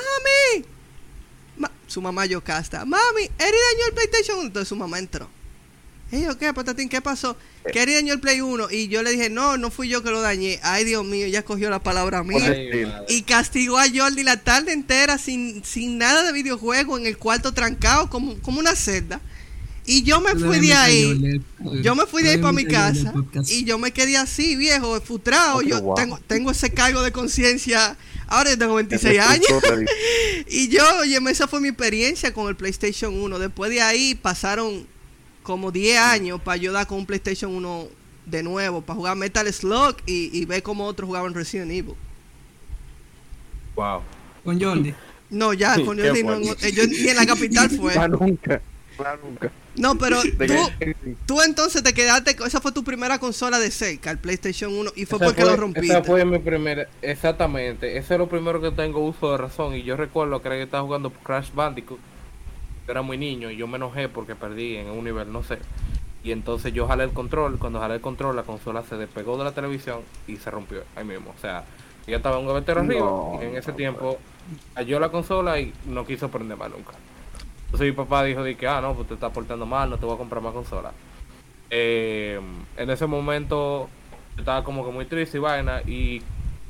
[1.56, 4.46] Ma- su mamá Yocasta, mami, Eri dañó el PlayStation 1.
[4.48, 5.28] Entonces su mamá entró.
[6.10, 6.88] Y yo, ¿qué, patatín?
[6.88, 7.36] ¿Qué pasó?
[7.70, 10.10] Que Eri dañó el Play 1 y yo le dije, no, no fui yo que
[10.10, 10.58] lo dañé.
[10.62, 12.50] Ay, Dios mío, ya cogió la palabra mía.
[12.50, 12.90] Ay.
[13.08, 17.52] Y castigó a Jordi la tarde entera sin, sin nada de videojuego en el cuarto
[17.52, 19.20] trancado como, como una celda.
[19.90, 21.40] Y yo me fui de ahí.
[21.82, 23.14] Yo me fui de ahí para mi casa
[23.48, 25.56] y yo me quedé así, viejo, frustrado.
[25.56, 27.96] Oh, Yo tengo, tengo ese cargo de conciencia.
[28.26, 29.48] Ahora yo tengo 26 años.
[30.46, 33.38] Y yo, oye, esa fue mi experiencia con el PlayStation 1.
[33.38, 34.86] Después de ahí pasaron
[35.42, 37.88] como 10 años para yo dar con un PlayStation 1
[38.26, 41.94] de nuevo, para jugar Metal Slug y, y ver cómo otros jugaban Resident Evil.
[43.74, 44.02] Wow.
[44.44, 44.94] Con Jordi.
[45.30, 47.94] No, ya, Sí, con Jordi no, eh, yo ni en la capital fue.
[48.08, 48.60] Nunca.
[49.24, 49.50] Nunca.
[49.78, 50.70] No, pero tú,
[51.26, 54.92] tú entonces te quedaste, con- esa fue tu primera consola de cerca, el PlayStation 1,
[54.96, 55.88] y fue Esa porque lo rompiste.
[55.92, 57.96] Esa fue mi primera, exactamente.
[57.96, 59.74] Ese es lo primero que tengo uso de razón.
[59.74, 61.98] Y yo recuerdo que era que estaba jugando Crash Bandicoot.
[62.86, 65.58] Yo era muy niño y yo me enojé porque perdí en un nivel, no sé.
[66.24, 69.44] Y entonces yo jalé el control, cuando jalé el control la consola se despegó de
[69.44, 71.32] la televisión y se rompió ahí mismo.
[71.36, 71.64] O sea,
[72.06, 74.18] yo estaba en un gavetero arriba No, y en ese no, tiempo
[74.74, 76.92] cayó la consola y no quiso prender más nunca.
[77.68, 80.06] Entonces mi papá dijo de que, ah, no, pues te estás portando mal, no te
[80.06, 80.92] voy a comprar más consola.
[81.68, 82.40] Eh,
[82.78, 83.90] en ese momento
[84.38, 86.22] estaba como que muy triste y vaina y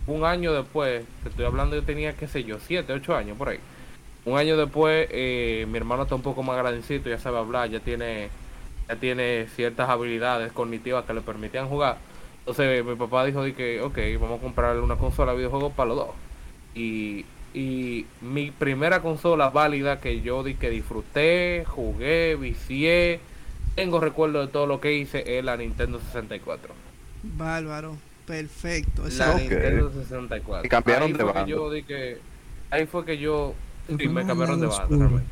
[0.08, 3.50] un año después, te estoy hablando yo tenía, qué sé yo, 7, 8 años por
[3.50, 3.60] ahí.
[4.24, 7.78] Un año después, eh, mi hermano está un poco más grandecito, ya sabe hablar, ya
[7.78, 8.30] tiene,
[8.88, 11.98] ya tiene ciertas habilidades cognitivas que le permitían jugar.
[12.40, 15.88] Entonces mi papá dijo de que, ok, vamos a comprarle una consola de videojuegos para
[15.90, 16.08] los dos.
[16.74, 23.20] Y, y mi primera consola válida que yo di que disfruté, jugué, vicié,
[23.74, 26.74] tengo recuerdo de todo lo que hice es la Nintendo 64.
[27.22, 27.96] Bárbaro.
[28.26, 29.04] Perfecto.
[29.16, 29.34] La.
[29.34, 30.66] Nintendo 64.
[30.66, 32.18] Y cambiaron ahí de yo di que
[32.70, 33.54] ahí fue que yo
[33.86, 35.28] sí, me cambiaron de banda realmente.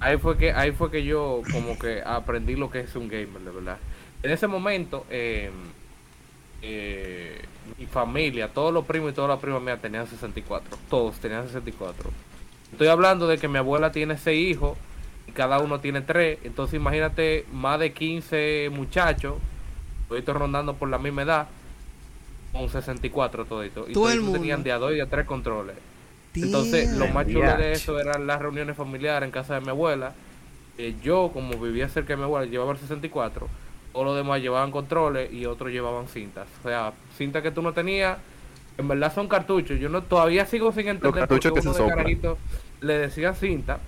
[0.00, 3.40] Ahí fue que ahí fue que yo como que aprendí lo que es un gamer,
[3.40, 3.78] de verdad.
[4.22, 5.50] En ese momento eh,
[6.62, 7.40] eh,
[7.78, 12.10] mi familia, todos los primos y todas las primas mías tenían 64, todos tenían 64.
[12.72, 14.76] Estoy hablando de que mi abuela tiene seis hijos
[15.26, 19.34] y cada uno tiene tres, entonces imagínate más de 15 muchachos,
[20.08, 21.48] toditos rondando por la misma edad,
[22.52, 23.86] con 64 todito.
[23.88, 25.76] Y Todo toditos tenían de a dos y de a tres controles.
[26.34, 30.14] Entonces, lo más chulo de eso eran las reuniones familiares en casa de mi abuela.
[30.78, 33.48] Eh, yo, como vivía cerca de mi abuela, llevaba el 64.
[33.94, 36.48] Todos los demás llevaban controles y otros llevaban cintas.
[36.64, 38.18] O sea, cintas que tú no tenías,
[38.76, 39.78] en verdad son cartuchos.
[39.78, 42.38] Yo no todavía sigo sin entender por cartuchos que uno se de carajito
[42.80, 43.78] le decía cinta.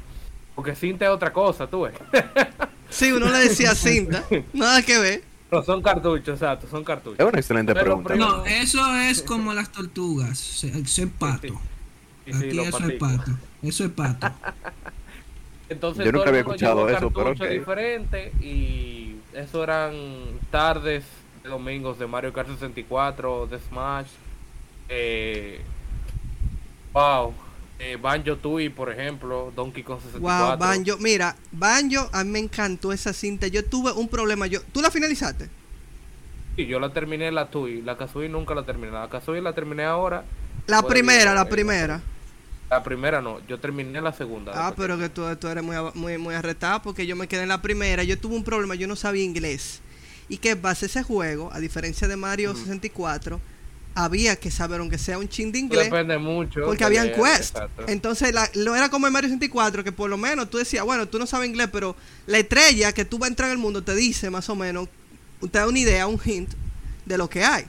[0.54, 1.94] Porque cinta es otra cosa, tú ves.
[2.88, 4.22] Sí, uno le decía cinta.
[4.52, 5.22] Nada que ver.
[5.50, 7.18] Pero son cartuchos, exacto, son cartuchos.
[7.18, 8.14] Es una excelente Pero, pregunta.
[8.14, 10.62] No, eso es como las tortugas.
[10.64, 11.48] Eso es pato.
[11.48, 13.32] Sí, sí, Aquí los eso es pato.
[13.60, 14.28] Eso es pato.
[15.68, 17.52] Entonces Yo nunca había escuchado eso, pero cartuchos ok.
[17.52, 19.05] diferentes y
[19.36, 19.94] eso eran
[20.50, 21.04] tardes
[21.42, 24.08] de domingos de Mario Kart 64, de Smash,
[24.88, 25.60] eh,
[26.92, 27.34] wow,
[27.78, 30.46] eh, Banjo Tooie por ejemplo, Donkey Kong 64.
[30.46, 30.96] Wow, Banjo.
[30.98, 33.46] Mira, Banjo, a mí me encantó esa cinta.
[33.48, 34.46] Yo tuve un problema.
[34.46, 35.50] Yo, ¿Tú la finalizaste?
[36.56, 39.84] Sí, yo la terminé la Tui, la Kazooie nunca la terminé, la Kazooie la terminé
[39.84, 40.24] ahora.
[40.66, 42.00] La primera, la eh, primera.
[42.70, 44.52] La primera no, yo terminé la segunda.
[44.54, 47.48] Ah, pero que tú, tú eres muy, muy, muy arretado porque yo me quedé en
[47.48, 48.02] la primera.
[48.02, 49.80] Yo tuve un problema, yo no sabía inglés.
[50.28, 53.40] Y que pasa ese juego, a diferencia de Mario 64,
[53.94, 56.62] había que saber, aunque sea un chin de inglés, depende mucho.
[56.66, 57.54] porque habían leer, quest.
[57.56, 57.84] exacto.
[57.86, 61.06] Entonces, la- lo era como en Mario 64, que por lo menos tú decías, bueno,
[61.06, 61.94] tú no sabes inglés, pero
[62.26, 64.88] la estrella que tú vas a entrar en el mundo te dice más o menos,
[65.40, 66.50] te da una idea, un hint
[67.06, 67.64] de lo que hay.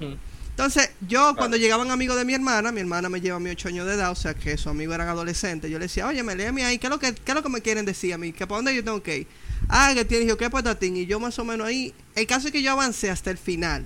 [0.57, 3.67] Entonces, yo cuando llegaban amigos de mi hermana, mi hermana me lleva a mí 8
[3.67, 6.35] años de edad, o sea que sus amigos eran adolescentes, yo le decía, oye, me
[6.35, 8.33] léeme ahí, ¿qué es lo que, qué es lo que me quieren decir a mí?
[8.33, 9.27] ¿Que para dónde yo tengo que ir?
[9.69, 10.97] Ah, que tienes, yo, ¿qué patatín?
[10.97, 13.85] Y yo más o menos ahí, el caso es que yo avancé hasta el final.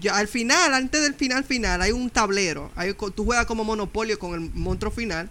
[0.00, 4.18] Yo, al final, antes del final final, hay un tablero, hay, tú juegas como monopolio
[4.18, 5.30] con el monstruo final,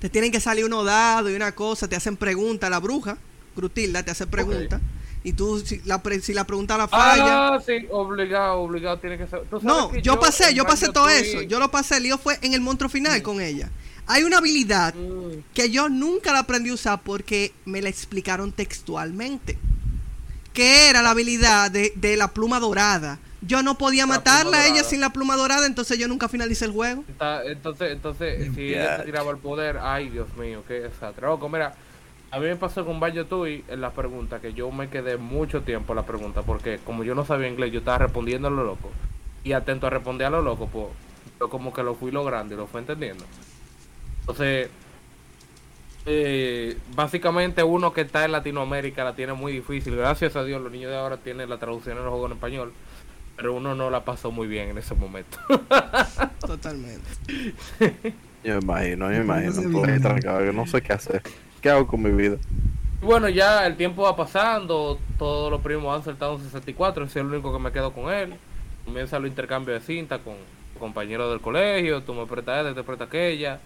[0.00, 3.16] te tienen que salir unos dados y una cosa, te hacen preguntas, la bruja,
[3.56, 4.82] Grutilda, te hace preguntas,
[5.28, 7.48] y tú, si la, pre- si la pregunta la falla...
[7.54, 9.40] Ah, sí, obligado, obligado tiene que ser.
[9.50, 11.42] ¿Tú sabes No, que yo pasé, yo pasé todo eso.
[11.42, 13.68] Yo lo pasé, el lío fue en el monstruo final con ella.
[14.06, 18.52] Hay una habilidad Mm, que yo nunca la aprendí a usar porque me la explicaron
[18.52, 19.58] textualmente.
[20.52, 23.18] Que era la habilidad de, de la pluma dorada.
[23.42, 26.64] Yo no podía La matarla a ella sin la pluma dorada, entonces yo nunca finalicé
[26.64, 27.04] el juego.
[27.08, 31.26] está- entonces, entonces, si ella te tiraba el poder, ay Dios mío, qué desastre.
[31.26, 31.74] Loco, mira,
[32.30, 35.62] a mí me pasó con Banjo Tooie en la pregunta, que yo me quedé mucho
[35.62, 38.64] tiempo en la pregunta, porque como yo no sabía inglés, yo estaba respondiendo a lo
[38.64, 38.90] loco.
[39.44, 40.86] Y atento a responder a lo loco, pues
[41.40, 43.24] yo como que lo fui logrando y lo fui entendiendo.
[44.20, 44.70] Entonces,
[46.04, 49.96] eh, básicamente uno que está en Latinoamérica la tiene muy difícil.
[49.96, 52.72] Gracias a Dios los niños de ahora tienen la traducción en los juegos en español.
[53.36, 55.38] Pero uno no la pasó muy bien en ese momento.
[56.44, 57.10] Totalmente.
[58.42, 59.52] Yo me imagino, yo me No imagino.
[59.52, 60.00] sé ahí bien.
[60.00, 61.22] trancado, que no sé qué hacer.
[61.60, 62.36] ¿Qué hago con mi vida?
[63.02, 67.18] Y bueno, ya el tiempo va pasando, todos los primos han saltado un 64, ese
[67.18, 68.34] es el único que me quedo con él.
[68.84, 70.34] Comienza el intercambio de cinta con
[70.78, 73.58] compañeros del colegio, tú me prestas esta, te prestas aquella.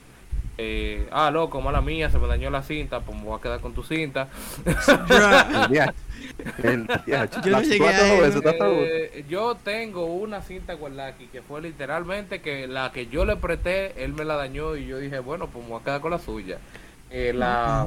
[0.62, 3.60] Eh, ah, loco, mala mía, se me dañó la cinta, pues me voy a quedar
[3.60, 4.28] con tu cinta.
[9.28, 14.04] Yo tengo una cinta guardada aquí que fue literalmente que la que yo le presté,
[14.04, 16.18] él me la dañó y yo dije, bueno, pues me voy a quedar con la
[16.18, 16.58] suya.
[17.10, 17.86] Eh, la,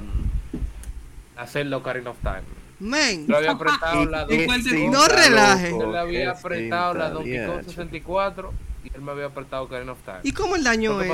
[1.36, 2.42] la Zelda Ocarina of Time.
[2.80, 5.12] Men, Yo le había prestado la ¿Y cuál te- Donkey No Kong.
[5.12, 5.70] relaje.
[5.72, 7.70] Yo le había Qué prestado la Donkey Kong diache.
[7.70, 10.20] 64 y él me había prestado Ocarina of Time.
[10.24, 11.08] ¿y cómo el daño Oye,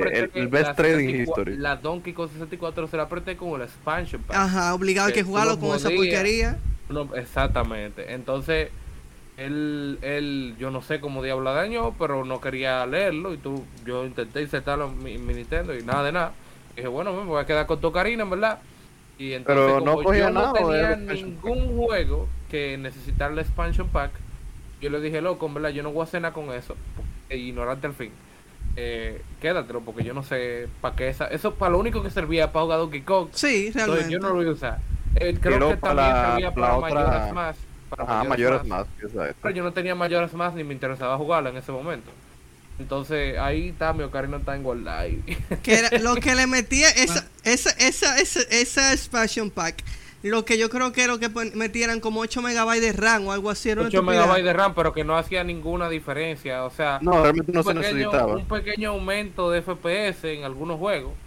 [0.00, 1.56] presté el- best la trading 64 history.
[1.56, 4.36] La Donkey Kong 64 se la presté con el expansion pack.
[4.36, 6.58] Ajá, obligado hay que jugarlo lo con esa porquería.
[6.88, 8.12] No, exactamente.
[8.12, 8.70] Entonces,
[9.36, 13.32] él, él, yo no sé cómo diablo daño, pero no quería leerlo.
[13.32, 16.32] Y tú, yo intenté insertarlo en mi, en mi Nintendo y nada de nada.
[16.74, 18.58] Y dije, bueno, me voy a quedar con tu Karina, verdad.
[19.18, 23.32] Y entonces, Pero no como cogía yo no nada, ¿o tenía ningún juego que necesitara
[23.32, 24.10] el expansion pack,
[24.80, 26.74] yo le dije, loco, verdad, yo no voy a hacer nada con eso.
[27.28, 28.10] E ignorante al fin.
[28.76, 31.26] Eh, quédatelo, porque yo no sé para qué esa.
[31.26, 33.28] Eso para lo único que servía para jugar Donkey Kong.
[33.32, 34.12] Sí, Entonces realmente.
[34.12, 34.78] yo no lo voy a usar.
[35.16, 37.56] Eh, creo Pero que también la- servía para para, la otra- mayores más.
[37.90, 38.86] Para Ajá, mayores más.
[39.42, 42.10] Pero yo no tenía mayores más ni me interesaba jugarla en ese momento.
[42.78, 45.22] Entonces ahí está, mi Ocarina está en Gold Live.
[45.62, 49.84] que era lo que le metía esa esa esa esa, esa expansion pack
[50.22, 53.32] lo que yo creo que era lo que metieran como 8 megabytes de RAM o
[53.32, 54.22] algo así era una 8 estupidez.
[54.22, 56.64] megabytes de RAM, pero que no hacía ninguna diferencia.
[56.64, 58.36] O sea, No, realmente no un, se pequeño, necesitaba.
[58.36, 61.18] un pequeño aumento de FPS en algunos juegos.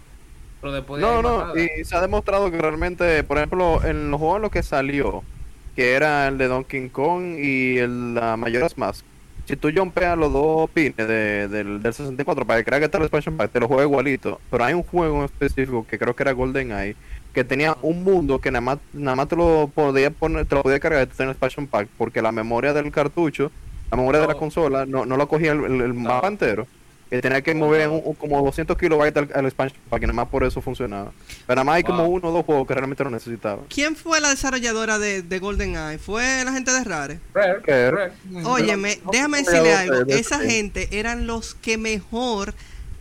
[0.60, 1.54] Pero después de No, no, nada.
[1.54, 5.26] y se ha demostrado que realmente, por ejemplo, en los juegos en los que salió,
[5.74, 9.04] que era el de Donkey Kong y el la Majora's Mask,
[9.46, 12.98] si tú jumpeas los dos pines de- del, del 64 para que crea que está
[12.98, 14.40] el expansion pack, te lo juega igualito.
[14.50, 16.96] Pero hay un juego en específico que creo que era Golden Eye,
[17.32, 20.62] que tenía un mundo que nada más, nada más te lo podía poner, te lo
[20.62, 23.52] podía cargar en el expansion pack, porque la memoria del cartucho,
[23.90, 26.66] la memoria de la consola, no, no lo cogía el, el- el mapa entero.
[27.10, 30.12] Y tenía que mover un- un- como 200 kilobytes al, al expansion pack, y nada
[30.14, 31.12] más por eso funcionaba.
[31.46, 33.64] Pero nada más hay como uno o dos juegos que realmente lo necesitaban.
[33.68, 35.98] ¿Quién fue la desarrolladora de, de GoldenEye?
[35.98, 37.20] ¿Fue la gente de Rare?
[37.32, 37.90] Rare, ¿Qué?
[37.92, 38.12] Rare.
[38.44, 40.04] Óyeme, no, déjame no, decirle algo.
[40.04, 42.54] de- Esa de- gente eran los que mejor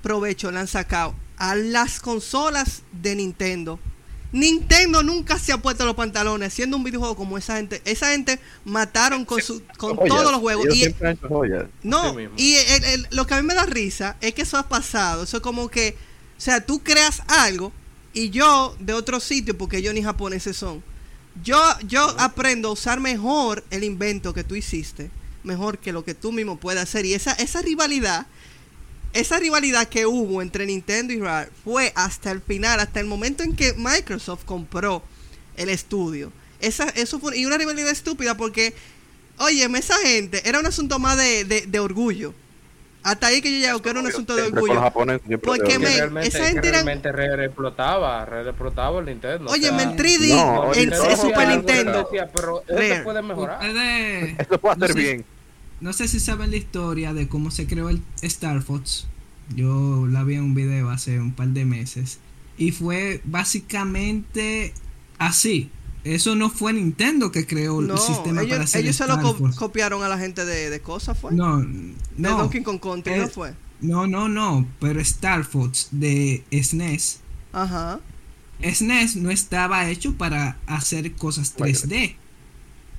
[0.04, 3.80] provecho le han sacado a las consolas de Nintendo.
[4.36, 7.82] Nintendo nunca se ha puesto los pantalones haciendo un videojuego como esa gente.
[7.86, 10.10] Esa gente mataron con su, con Joyas.
[10.10, 10.66] todos los juegos.
[10.76, 11.66] Y, siempre han hecho joyas.
[11.84, 14.68] no, y el- el- lo que a mí me da risa es que eso ha
[14.68, 15.24] pasado.
[15.24, 15.96] Eso es como que,
[16.38, 17.72] o sea, tú creas algo
[18.14, 20.84] y yo de otro sitio, porque ellos ni japoneses son.
[21.44, 25.10] Yo, yo aprendo a usar mejor el invento que tú hiciste,
[25.44, 27.06] mejor que lo que tú mismo puedes hacer.
[27.06, 28.26] Y esa, esa rivalidad,
[29.16, 33.42] esa rivalidad que hubo entre Nintendo y Rare fue hasta el final, hasta el momento
[33.44, 35.02] en que Microsoft compró
[35.58, 36.32] el estudio.
[36.60, 38.74] Esa, eso fue, y una rivalidad estúpida porque,
[39.40, 42.34] oye, esa gente era un asunto más de, de, de orgullo.
[43.04, 44.82] Hasta ahí que yo llego, que era un asunto de orgullo.
[45.44, 49.52] Porque me- esa gente realmente Rare explotaba, Rare explotaba el Nintendo.
[49.52, 52.04] Oye, o sea, en 3D, No, en, Super Nintendo.
[52.04, 53.60] decía, pero se puede mejorar.
[53.60, 55.26] Ustedes- Esto puede no hacer sé- bien.
[55.82, 59.08] No sé si saben la historia de cómo se creó el Star Fox.
[59.56, 62.20] Yo la vi en un video hace un par de meses.
[62.58, 64.74] Y fue básicamente
[65.18, 65.70] así.
[66.04, 69.16] Eso no fue Nintendo que creó el No, sistema para ellos, hacer ellos se lo
[69.34, 69.56] Fox.
[69.56, 71.34] copiaron a la gente de, de cosas, ¿fue?
[71.34, 72.38] No, de no.
[72.38, 73.54] Donkey Kong Country, ¿no Eh, fue?
[73.82, 74.68] No, no, no.
[74.80, 77.20] Pero Star Fox de SNES.
[77.52, 78.00] Ajá.
[78.62, 82.16] SNES no estaba hecho para hacer cosas 3D.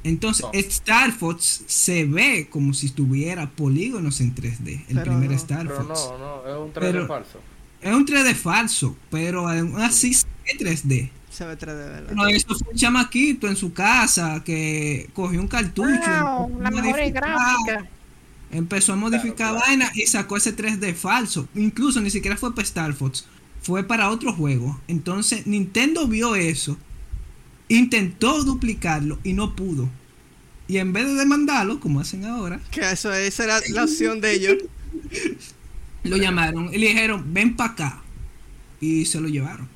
[0.05, 0.51] Entonces, No.
[0.53, 4.85] Star Fox se ve como si tuviera polígonos en 3D.
[4.89, 5.37] El Pero primer no.
[5.37, 6.01] Star Pero Fox.
[6.11, 7.41] no, no, es un 3D Pero- falso.
[7.81, 11.11] Es un 3D falso, pero aún así se ve 3D.
[11.31, 12.13] Se ve 3D, ¿verdad?
[12.13, 15.89] No, eso fue un chamaquito en su casa que cogió un cartucho.
[15.91, 16.11] y empezó
[16.67, 17.89] a modificar-
[18.51, 21.49] Empezó a modificar Claro, vaina y sacó ese 3D falso.
[21.55, 23.27] Incluso ni siquiera fue para Star Fox,
[23.61, 24.81] fue para otro juego.
[24.89, 26.79] Entonces Nintendo vio eso,
[27.69, 29.89] intentó duplicarlo y no pudo.
[30.69, 34.33] Y en vez de demandarlo, como hacen ahora, Que eso, esa era la opción de
[34.33, 34.57] ellos.
[36.03, 38.03] lo llamaron y le dijeron, ven para acá.
[38.81, 39.69] Y se lo llevaron.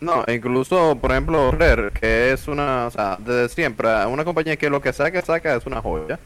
[0.00, 4.70] No, incluso, por ejemplo, Rare, que es una, o sea, desde siempre, una compañía que
[4.70, 6.18] lo que saca, saca es una joya.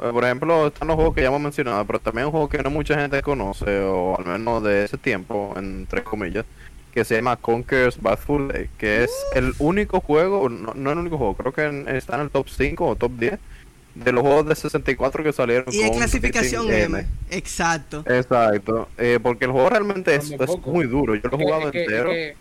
[0.00, 2.58] Eh, Por ejemplo, están los juegos que ya hemos mencionado, pero también un juego que
[2.62, 6.44] no mucha gente conoce, o al menos de ese tiempo, entre comillas,
[6.94, 10.98] que se llama Conker's Bad Fur Day, que es el único juego, no, no el
[10.98, 13.38] único juego, creo que en- está en el top 5 o top 10
[13.94, 15.72] de los juegos de 64 que salieron.
[15.72, 17.06] Y en clasificación M.
[17.30, 18.04] Exacto.
[18.06, 21.70] Exacto, eh, porque el juego realmente es, Muy es muy duro, yo lo he jugado
[21.70, 22.10] que- entero.
[22.10, 22.36] que-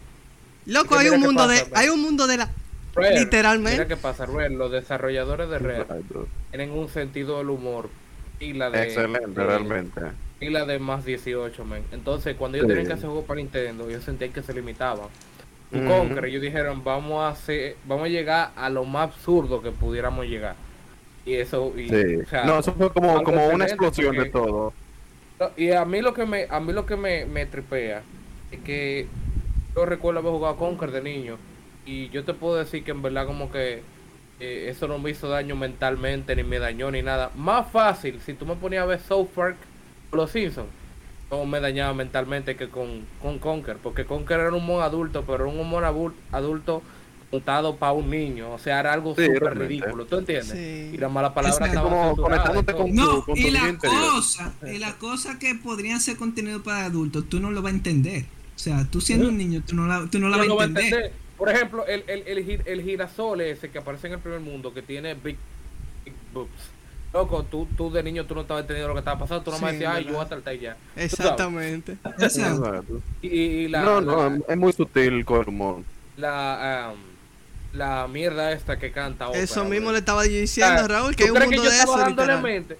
[0.65, 1.79] Loco, hay un mundo pasa, de, pues.
[1.81, 2.49] hay un mundo de la
[2.95, 3.71] Rare, Literalmente.
[3.77, 6.27] Mira qué pasa, Rare, los desarrolladores de Rare Exacto.
[6.49, 7.89] tienen un sentido del humor
[8.39, 10.01] y la de Excelente, de- realmente.
[10.39, 11.83] Y la de más 18, men.
[11.91, 12.73] Entonces, cuando ellos Sí.
[12.73, 15.07] tenían que hacer juegos para Nintendo, ellos sentían que se limitaban.
[15.71, 15.89] Un Ujú.
[15.97, 20.25] Conquer, ellos dijeron, vamos a hacer, vamos a llegar a lo más absurdo que pudiéramos
[20.25, 20.55] llegar.
[21.25, 22.15] Y eso, y, Sí.
[22.15, 24.73] o sea, no, eso fue como, como una explosión de todo.
[25.55, 28.01] Y a mí lo que me, a mí lo que me, me tripea
[28.51, 29.07] es que
[29.75, 31.37] yo recuerdo haber jugado Conker de niño
[31.85, 33.81] y yo te puedo decir que en verdad como que
[34.39, 37.31] eh, eso no me hizo daño mentalmente ni me dañó ni nada.
[37.35, 39.57] Más fácil si tú me ponías a ver South Park
[40.11, 40.67] Los Simpsons,
[41.31, 45.35] no me dañaba mentalmente que con, con Conker, porque Conker era un humor adulto, pero
[45.35, 45.83] era un humor
[46.31, 46.81] adulto
[47.31, 48.51] montado para un niño.
[48.51, 50.05] O sea, era algo súper ridículo.
[50.05, 50.49] ¿Tú entiendes?
[50.57, 50.89] Sí.
[50.93, 50.97] Y
[51.83, 52.81] Como conectándote todo.
[52.83, 56.85] con- No, con y tu la cosa, y la cosa que podrían ser contenido para
[56.85, 58.25] adultos, tú no lo vas a entender.
[58.55, 60.63] O sea, tú siendo un niño, tú no la, tú no la vas no a
[60.65, 60.83] entender.
[60.85, 61.13] entender.
[61.37, 64.73] Por ejemplo, el, el, el, gir- el girasol ese que aparece en el primer mundo,
[64.73, 65.37] que tiene big,
[66.03, 66.49] big boobs.
[67.11, 69.57] Loco, tú, tú de niño tú no estabas entendiendo lo que estaba pasando, tú no
[69.59, 70.17] me Sí, decías, ay, yo verdad.
[70.19, 70.73] voy a saltar y ya.
[70.75, 71.13] Tú sabes.
[71.13, 71.97] Exactamente.
[72.19, 73.01] Exacto.
[73.21, 75.83] Y, y la, no, la, no, es muy sutil con el humor.
[76.17, 76.95] la, am,
[77.73, 79.29] la mierda esta que canta.
[79.29, 81.69] ópera, Eso mismo le estaba diciendo, Ah, Raúl, ¿tú que hay un mundo yo de
[81.69, 82.03] estaba eso.
[82.05, 82.43] dándole literal.
[82.43, 82.77] mente?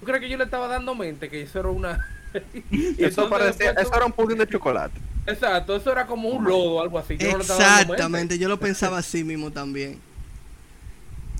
[0.00, 1.28] ¿Tú crees que yo le estaba dando mente?
[1.28, 2.06] Que eso era una...
[2.70, 4.98] Y eso parecía, eso era un pudín de chocolate.
[5.26, 7.16] Exacto, eso era como un lodo o algo así.
[7.18, 7.92] Yo no le estaba dando mente.
[7.92, 10.00] Exactamente, yo lo pensaba así mismo también.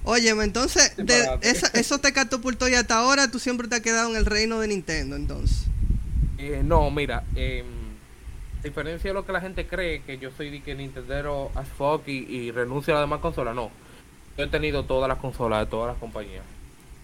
[0.04, 4.10] Óyeme, entonces, de, esa- eso te catapultó y hasta ahora tú siempre te has quedado
[4.10, 5.66] en el reino de Nintendo, entonces.
[6.38, 7.62] Eh, no, mira, eh,
[8.58, 11.68] a diferencia de lo que la gente cree, que yo soy de que Nintendero as
[11.68, 13.70] fuck y, y renuncio a las demás consolas, no.
[14.36, 16.42] Yo he tenido todas las consolas de todas las compañías.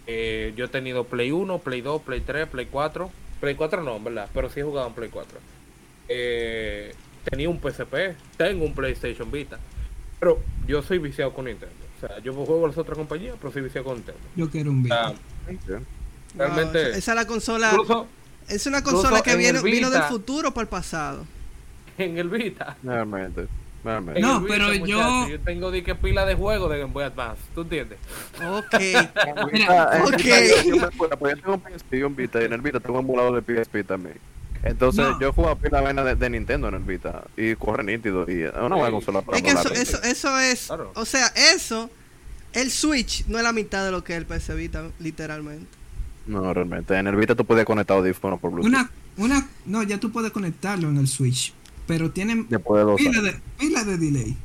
[0.07, 3.11] Eh, yo he tenido Play 1, Play 2, Play 3, Play 4.
[3.41, 5.39] Play 4 no, en verdad, pero sí he jugado en Play 4.
[6.09, 9.59] Eh, tenía un PSP, tengo un PlayStation Vita.
[10.19, 11.75] Pero yo soy viciado con Nintendo.
[12.01, 14.21] O sea, yo juego a las otras compañías, pero soy viciado con Nintendo.
[14.37, 15.13] Yo quiero un sea,
[15.49, 15.81] video.
[16.37, 16.79] realmente...
[16.85, 17.71] Wow, esa, es la consola.
[17.73, 18.07] incluso
[18.49, 21.27] es una consola que en viene, vino del Vita- futuro para el pasado.
[21.99, 22.77] en el Vita.
[22.83, 23.47] Realmente.
[23.85, 24.21] Realmente.
[24.21, 26.93] En No, Vita, pero yo- muchacho, yo tengo de que pila de juego de Game
[26.93, 27.99] Boy Advance, ¿tú entiendes?
[28.41, 28.81] Ok.
[29.53, 30.17] Mira, Ah, ok.
[30.17, 32.53] Vita yo- yo me acuerdo, porque yo tengo un PSP y un Vita, y en
[32.53, 34.17] el Vita tengo un emulador de PSP también.
[34.63, 35.21] Entonces No.
[35.21, 38.53] yo juego pila vaina de, de Nintendo en el Vita y corre nítido y es
[38.55, 38.93] una buena Sí.
[38.93, 40.67] consola para es que eso, eso, eso es.
[40.67, 40.93] Claro.
[40.95, 41.91] O sea, eso.
[42.53, 45.67] El Switch no es la mitad de lo que es el PC Vita, literalmente.
[46.27, 46.97] No, realmente.
[46.97, 48.69] En el Vita tú puedes conectar audífonos por Bluetooth.
[48.69, 51.53] Una, una, no, ya tú puedes conectarlo en el Switch,
[51.87, 54.37] pero tienen pila de, pila de delay.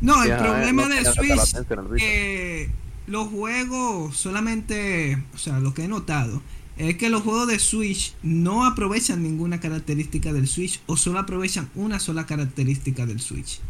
[0.00, 1.96] No, el Ya, problema no del Switch el Vita.
[1.96, 2.70] que
[3.06, 6.42] los juegos solamente, o sea, lo que he notado
[6.88, 11.70] es que los juegos de Switch no aprovechan ninguna característica del Switch o solo aprovechan
[11.76, 13.60] una sola característica del Switch.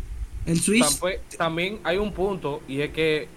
[0.46, 0.98] El Switch
[1.36, 3.28] También hay un punto y es que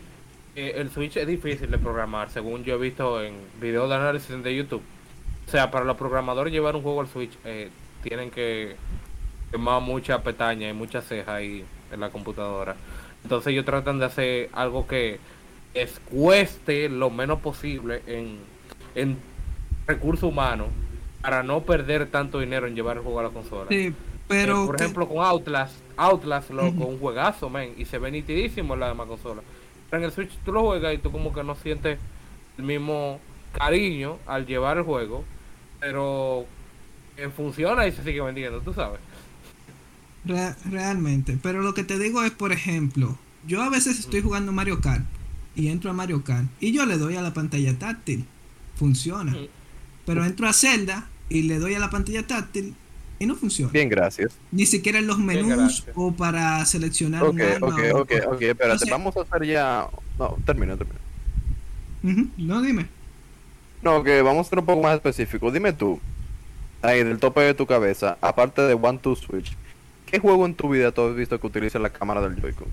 [0.55, 4.41] eh, el Switch es difícil de programar, según yo he visto en videos de análisis
[4.41, 4.81] de YouTube.
[5.45, 7.69] O sea, para los programadores llevar un juego al Switch eh,
[8.01, 8.77] tienen que
[9.51, 12.77] quemar mucha pestaña y mucha ceja ahí en la computadora.
[13.23, 15.19] Entonces ellos tratan de hacer algo que
[15.73, 18.37] les cueste lo menos posible en,
[18.95, 19.34] en
[19.87, 20.67] recursos humanos
[21.21, 23.65] para no perder tanto dinero en llevar el juego a la consola.
[23.69, 23.93] sí,
[24.27, 26.85] pero Eh, por que- ejemplo, con Outlast, Outlast, loco, Ujú.
[26.85, 29.41] un juegazo, men, y se ve nitidísimo en la demás consola.
[29.89, 31.99] Pero en el Switch tú lo juegas y tú como que no sientes
[32.57, 33.19] el mismo
[33.53, 35.23] cariño al llevar el juego,
[35.79, 36.45] pero
[37.17, 38.99] eh, funciona y se sigue vendiendo, tú sabes.
[40.25, 41.37] Re- realmente.
[41.41, 43.17] Pero lo que te digo es, por ejemplo,
[43.47, 45.05] yo a veces estoy jugando Mario Kart
[45.55, 48.25] y entro a Mario Kart y yo le doy a la pantalla táctil.
[48.75, 49.35] Funciona.
[50.05, 52.75] Pero entro a Zelda y le doy a la pantalla táctil
[53.19, 53.71] y no funciona.
[53.71, 54.33] Bien, gracias.
[54.51, 57.67] Ni siquiera en los menús o para seleccionar Ok, un arma.
[57.67, 58.63] ok, o- ok, ok, espérate.
[58.63, 59.87] Entonces- Vamos a hacer ya.
[60.19, 60.99] No, termina, termina.
[62.03, 62.87] Ujú, No, dime.
[63.81, 65.51] No, que vamos a ser un poco más específico.
[65.51, 65.99] Dime tú,
[66.81, 69.55] ahí del tope de tu cabeza, aparte de One Two Switch,
[70.05, 72.67] ¿qué juego en tu vida tú has visto que utiliza la cámara del Joy-Con?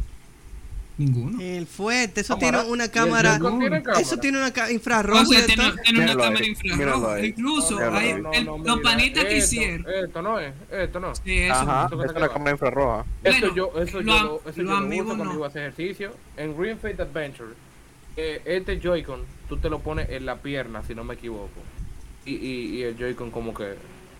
[1.04, 1.40] Ninguno.
[1.40, 2.58] El fuerte, eso Cámara.
[2.60, 3.38] tiene una ¿Y el cámara.
[3.38, 4.00] Joy-Con tiene cámara?
[4.00, 5.22] Eso tiene una infrarroja.
[5.22, 5.74] O sea, y de tiene, todo.
[5.82, 7.20] tiene una Míralo cámara ahí, infrarroja.
[7.26, 9.86] Incluso hay, el- los panitas que hicieron.
[10.04, 11.14] Esto no es, esto no.
[11.14, 11.54] Sí, eso.
[11.54, 13.04] Ajá, eso que es una cámara infrarroja.
[13.24, 15.34] Eso yo, eso lo yo, eso lo yo lo cuando no.
[15.34, 16.12] iba a hacer ejercicio.
[16.36, 17.50] En Green Fate Adventure,
[18.16, 21.48] eh, este Joy-Con, tú te lo pones en la pierna, si no me equivoco.
[22.24, 23.74] Y, y, y el Joy-Con como que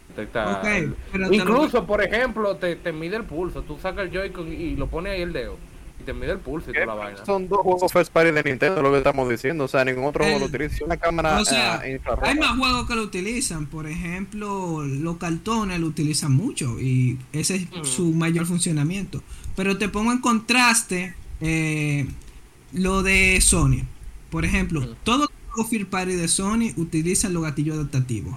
[0.09, 0.59] detecta...
[0.61, 3.63] Ok, el- pero te lo- Incluso, por ejemplo, te, te mide el pulso.
[3.63, 5.57] Tú sacas el Joy-Con y, y lo pones ahí el dedo.
[6.03, 7.25] Y te mide el pulso y toda la vaina.
[7.25, 9.65] Son dos juegos first party de Nintendo, lo que estamos diciendo.
[9.65, 10.85] O sea, ningún otro juego lo El- utiliza.
[10.85, 12.29] Una cámara O sea, eh, infrarroja.
[12.29, 13.67] hay más juegos que lo utilizan.
[13.67, 17.85] Por ejemplo, los cartones lo utilizan mucho y ese es Mm.
[17.85, 19.23] su mayor funcionamiento.
[19.57, 22.07] Pero te pongo en contraste eh,
[22.73, 23.83] lo de Sony.
[24.31, 24.95] Por ejemplo, Mm.
[25.05, 28.37] todos los juegos First Party de Sony utilizan los gatillos adaptativos.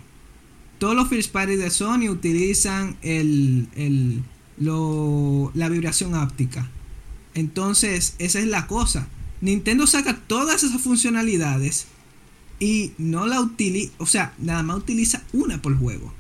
[0.79, 4.23] Todos los First Party de Sony utilizan el, el-
[4.57, 6.69] lo- la vibración áptica.
[7.35, 9.07] Entonces, esa es la cosa.
[9.41, 11.87] Nintendo saca todas esas funcionalidades
[12.59, 16.11] y no la utiliza, o sea, nada más utiliza una por juego.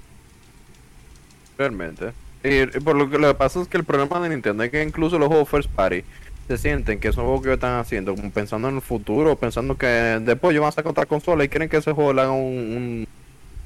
[1.57, 2.11] Realmente.
[2.43, 4.83] Y, por lo que lo que pasa es que el problema de Nintendo es que
[4.83, 6.03] incluso los juegos first party
[6.47, 9.87] se sienten que son juegos que están haciendo como pensando en el futuro, pensando que
[9.87, 12.53] después ellos van a sacar otra consola y quieren que ese juego le haga un,
[12.53, 13.07] un,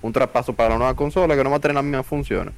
[0.02, 2.54] un traspaso para la nueva consola que no va a tener las mismas funciones.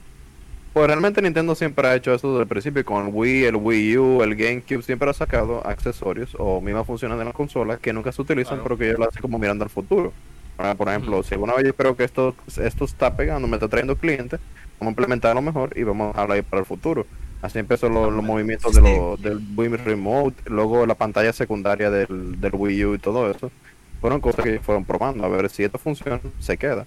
[0.74, 3.98] Pues realmente Nintendo siempre ha hecho eso desde el principio, con el Wii, el Wii
[3.98, 8.14] U, el GameCube, siempre ha sacado accesorios o mismas funciones de la consola que nunca
[8.14, 8.64] se utilizan, Claro.
[8.64, 10.14] pero que ellos lo hacen como mirando al futuro.
[10.58, 13.68] Ahora, por ejemplo, si alguna vez yo creo que esto, esto está pegando, me está
[13.68, 14.40] trayendo clientes,
[14.80, 17.06] vamos a implementarlo mejor y vamos a ahí para el futuro.
[17.42, 18.96] Así empezó lo- los movimientos de Sí.
[18.96, 23.52] lo- del Wii Remote, luego la pantalla secundaria del, del Wii U y todo eso.
[24.00, 26.86] Fueron cosas que ellos fueron probando, a ver si esto funciona, se queda.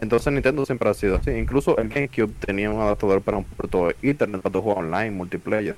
[0.00, 1.30] Entonces Nintendo siempre ha sido así.
[1.30, 5.76] Incluso el GameCube tenía un adaptador para un puerto internet para jugar online, multiplayer.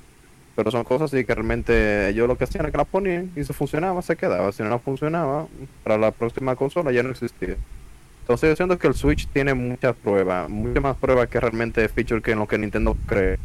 [0.55, 3.43] Pero son cosas así que realmente ellos lo que hacían era que la ponían y
[3.43, 4.51] si funcionaba, se quedaba.
[4.51, 5.47] Si no funcionaba,
[5.83, 7.55] para la próxima consola ya no existía.
[8.21, 12.21] Entonces yo siento que el Switch tiene muchas pruebas, muchas más pruebas que realmente feature
[12.21, 13.39] que en lo que Nintendo cree.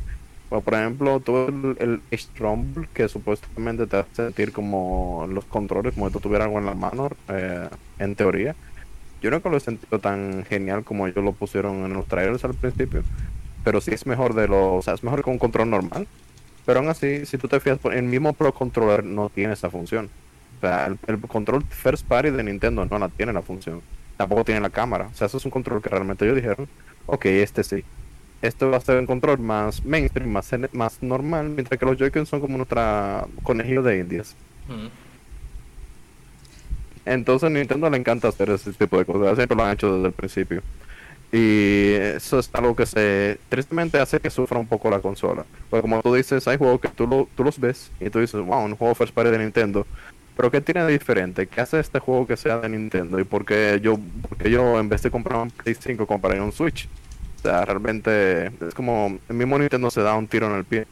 [0.49, 5.95] Por ejemplo, todo el, el Edge Rumble que supuestamente te hace sentir como los controles,
[5.95, 7.69] como si tú tuvieras algo en la mano, eh,
[7.99, 8.55] en teoría.
[9.25, 12.53] Yo nunca lo he sentido tan genial como ellos lo pusieron en los trailers al
[12.53, 13.03] principio.
[13.65, 16.07] Pero sí es mejor de lo, o sea, es mejor que un control normal.
[16.67, 20.11] Pero aún así, si tú te fijas, el mismo Pro Controller no tiene esa función.
[20.59, 23.81] O sea, el, control First Party de Nintendo no la tiene la función.
[24.19, 25.09] Tampoco tiene la cámara.
[25.11, 26.69] O sea, eso es un control que realmente ellos dijeron,
[27.07, 27.83] ok, este sí.
[28.43, 32.27] Esto va a ser un control más mainstream, más, más normal, mientras que los Joy-Con
[32.27, 34.37] son como nuestra conejillo de indias.
[37.07, 40.07] Entonces a Nintendo le encanta hacer ese tipo de cosas, siempre lo han hecho desde
[40.09, 40.63] el principio.
[41.33, 45.45] Y eso es algo que se tristemente hace que sufra un poco la consola.
[45.69, 48.41] Porque como tú dices, hay juegos que tú, lo, tú los ves y tú dices,
[48.41, 49.85] wow, un juego first party de Nintendo.
[50.37, 51.47] Pero ¿qué tiene de diferente?
[51.49, 53.19] ¿Qué hace este juego que sea de Nintendo?
[53.19, 53.99] ¿Y por qué yo,
[54.29, 56.89] porque yo en vez de comprar un Play 5 compraría un Switch?
[57.39, 60.87] O sea, realmente es como el mismo Nintendo se da un tiro en el pie.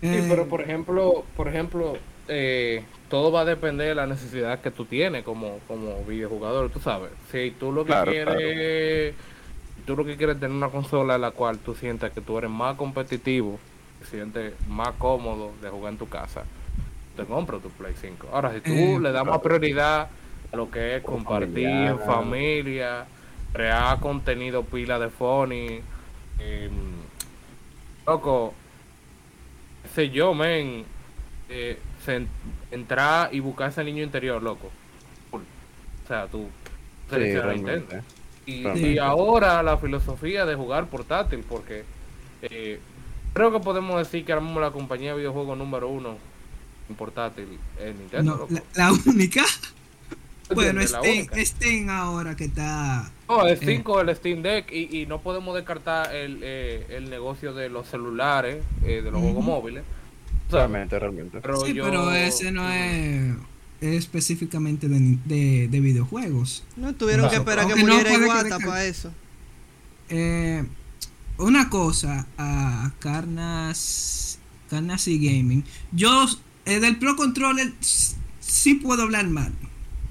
[0.00, 1.96] Sí, pero por ejemplo, por ejemplo,
[2.32, 6.80] eh, todo va a depender de la necesidad que tú tienes como, como videojugador, tú
[6.80, 7.10] sabes.
[7.30, 9.14] Si tú lo que Claro, quieres,
[9.86, 12.38] tú lo que quieres es tener una consola en la cual tú sientas que tú
[12.38, 13.60] eres más competitivo,
[14.00, 16.44] te sientes más cómodo de jugar en tu casa,
[17.16, 18.28] te compras tu Play 5.
[18.32, 20.10] Ahora, si tú Eh, le das más prioridad
[20.52, 23.06] a lo que es compartir en familia,
[23.52, 25.82] crear contenido pila de funny,
[26.38, 27.08] em,
[28.06, 28.54] loco,
[29.94, 30.84] sé yo, men,
[31.48, 32.26] eh, se-
[32.70, 34.70] entrar y buscar ese niño interior, loco.
[35.32, 36.48] O sea, tú
[37.10, 38.02] Sí, realmente.
[38.46, 41.84] Y, y ahora la filosofía de jugar portátil, porque
[42.42, 42.80] eh,
[43.34, 46.16] creo que podemos decir que ahora mismo la compañía de videojuegos número uno
[46.88, 48.32] en portátil es Nintendo.
[48.32, 48.54] no, loco.
[48.54, 49.44] la, la única.
[50.54, 51.44] Bueno, Steam, única.
[51.46, 53.10] Steam ahora que está.
[53.26, 53.60] No, el eh.
[53.64, 57.86] 5 el Steam Deck y, y no podemos descartar el, eh, el negocio de los
[57.88, 59.22] celulares, eh, de los Ujú.
[59.22, 59.84] juegos móviles.
[60.52, 61.40] Realmente, realmente.
[61.40, 63.34] pero sí, yo- pero ese no es,
[63.80, 66.64] es específicamente de, de, de videojuegos.
[66.76, 69.12] No tuvieron que esperar que Aunque no muriera Iguata descar- para eso.
[70.08, 70.64] Eh,
[71.38, 74.38] una cosa a Carnas,
[74.70, 75.64] Carnas y Gaming.
[75.92, 76.26] Yo
[76.66, 79.52] eh, del Pro Controller sí puedo hablar mal.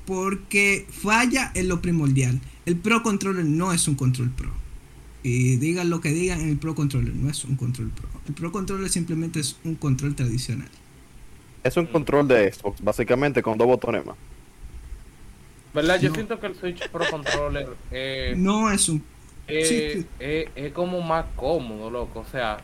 [0.05, 2.41] Porque falla en lo primordial.
[2.65, 4.51] El Pro Controller no es un control Pro.
[5.23, 8.09] Y digan lo que digan, el Pro Controller no es un control Pro.
[8.27, 10.69] El Pro Controller simplemente es un control tradicional.
[11.63, 14.15] Es un control de Xbox, básicamente con dos botones más.
[15.73, 15.99] ¿Verdad?
[15.99, 16.15] Yo No.
[16.15, 19.03] siento que el Switch Pro Controller eh, No es un...
[19.47, 20.07] eh, sí, sí.
[20.19, 22.19] eh, es como más cómodo, loco.
[22.19, 22.57] O sea,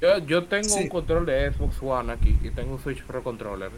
[0.00, 0.84] yo, yo tengo Sí.
[0.84, 3.70] un control de Xbox One aquí y tengo un Switch Pro Controller.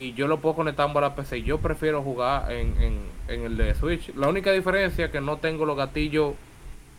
[0.00, 1.42] Y yo lo puedo conectar a la PC.
[1.42, 4.14] Yo prefiero jugar en, en, en el de Switch.
[4.14, 6.34] La única diferencia es que no tengo los gatillos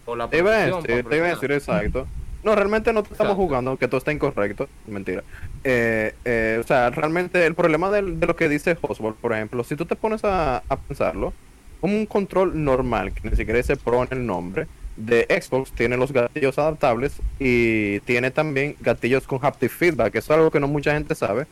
[0.05, 2.07] o la para te iba a decir exacto.
[2.43, 4.69] No, realmente no estamos jugando, que todo está incorrecto.
[4.87, 5.23] Mentira.
[5.63, 9.75] Eh, eh, o sea, realmente el problema de, lo que dice Oswald, por ejemplo, si
[9.75, 11.33] tú te pones a, a pensarlo,
[11.81, 14.67] un control normal, que ni siquiera se Pro en el nombre,
[14.99, 20.15] de Xbox tiene los gatillos adaptables y tiene también gatillos con haptic feedback.
[20.15, 21.47] Eso es algo que no mucha gente sabe.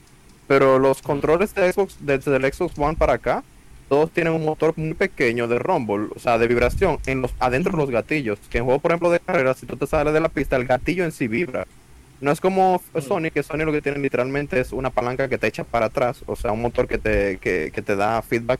[0.47, 3.43] Pero los controles de Xbox, desde el Xbox One para acá,
[3.89, 7.71] todos tienen un motor muy pequeño de rumble, o sea, de vibración en los adentro
[7.71, 8.39] de los gatillos.
[8.49, 10.65] Que en juego, por ejemplo, de carrera, si tú te sales de la pista, el
[10.65, 11.65] gatillo en sí vibra.
[12.19, 15.47] No es como Sony, que Sony lo que tiene literalmente es una palanca que te
[15.47, 18.59] echa para atrás, o sea, un motor que te, que, que te da feedback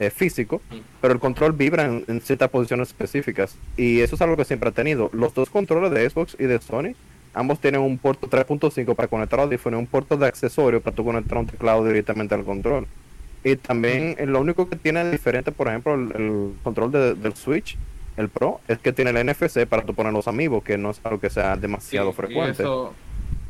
[0.00, 0.60] eh, físico,
[1.00, 3.56] pero el control vibra en, en ciertas posiciones específicas.
[3.76, 5.10] Y eso es algo que siempre ha tenido.
[5.12, 6.94] Los dos controles de Xbox y de Sony,
[7.34, 11.04] ambos tienen un puerto 3.5 para conectar audífono y un puerto de accesorio para tú
[11.04, 12.88] conectar un teclado directamente al control.
[13.44, 17.34] Y también eh, lo único que tiene diferente, por ejemplo, el, el control de- del
[17.34, 17.76] Switch,
[18.16, 21.00] el Pro, es que tiene el NFC para tú poner los amigos, que no es
[21.04, 22.62] algo que sea demasiado Sí, y frecuente.
[22.62, 22.92] eso,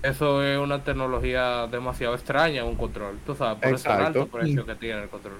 [0.02, 3.18] eso es una tecnología demasiado extraña, un control.
[3.26, 4.20] Tú sabes, por eso el Exacto.
[4.22, 5.34] alto precio que tiene el control.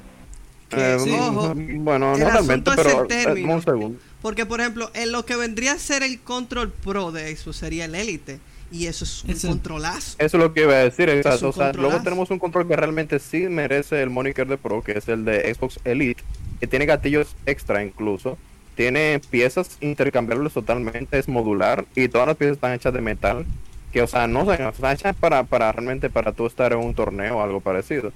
[0.75, 1.11] Eh, Sí.
[1.11, 3.55] mm, Ojo, bueno, el no realmente, pero eh, término.
[3.55, 3.99] un segundo.
[4.23, 7.85] Porque, por ejemplo, en lo que vendría a ser el Control Pro de Xbox sería
[7.87, 8.39] el Elite.
[8.73, 10.17] Y eso es un Eso- controlazo.
[10.19, 11.51] Eso es lo que iba a decir, exacto.
[11.51, 14.93] O sea, luego tenemos un control que realmente sí merece el moniker de Pro, que
[14.99, 16.23] es el de Xbox Elite,
[16.59, 18.39] que tiene gatillos extra incluso.
[18.75, 23.45] Tiene piezas intercambiables totalmente, es modular y todas las piezas están hechas de metal.
[23.93, 27.37] Que, o sea, no están hechas para, para realmente para tú estar en un torneo
[27.37, 28.11] o algo parecido.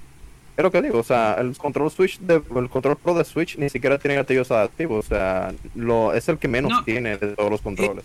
[0.57, 3.59] Es lo que digo, o sea, el control Switch de, el control Pro de Switch
[3.59, 6.83] ni siquiera tiene gatillos adaptivos, o sea, lo, es el que menos No.
[6.83, 8.03] tiene de todos los controles.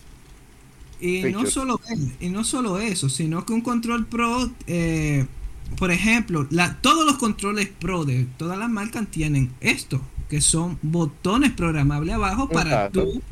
[1.04, 1.80] Y no, solo,
[2.20, 5.26] y no solo eso, sino que un control pro, eh,
[5.76, 10.00] por ejemplo, la, todos los controles pro de todas las marcas tienen esto,
[10.30, 13.22] que son botones programables abajo para tú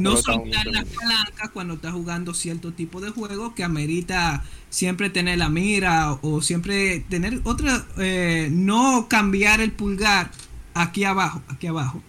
[0.00, 5.10] no soltar muy- la palanca cuando estás jugando cierto tipo de juego que amerita siempre
[5.10, 10.30] tener la mira o siempre tener otra, eh, no cambiar el pulgar
[10.72, 12.02] aquí abajo, aquí abajo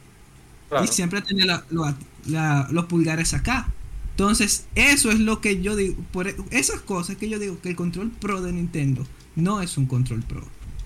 [0.69, 0.85] Claro.
[0.85, 1.93] y siempre tener la- lo-
[2.27, 3.67] la- los pulgares acá.
[4.23, 7.69] Entonces, eso es lo que yo digo, por e- esas cosas que yo digo que
[7.69, 9.07] el control pro de Nintendo
[9.37, 10.41] no es un control pro.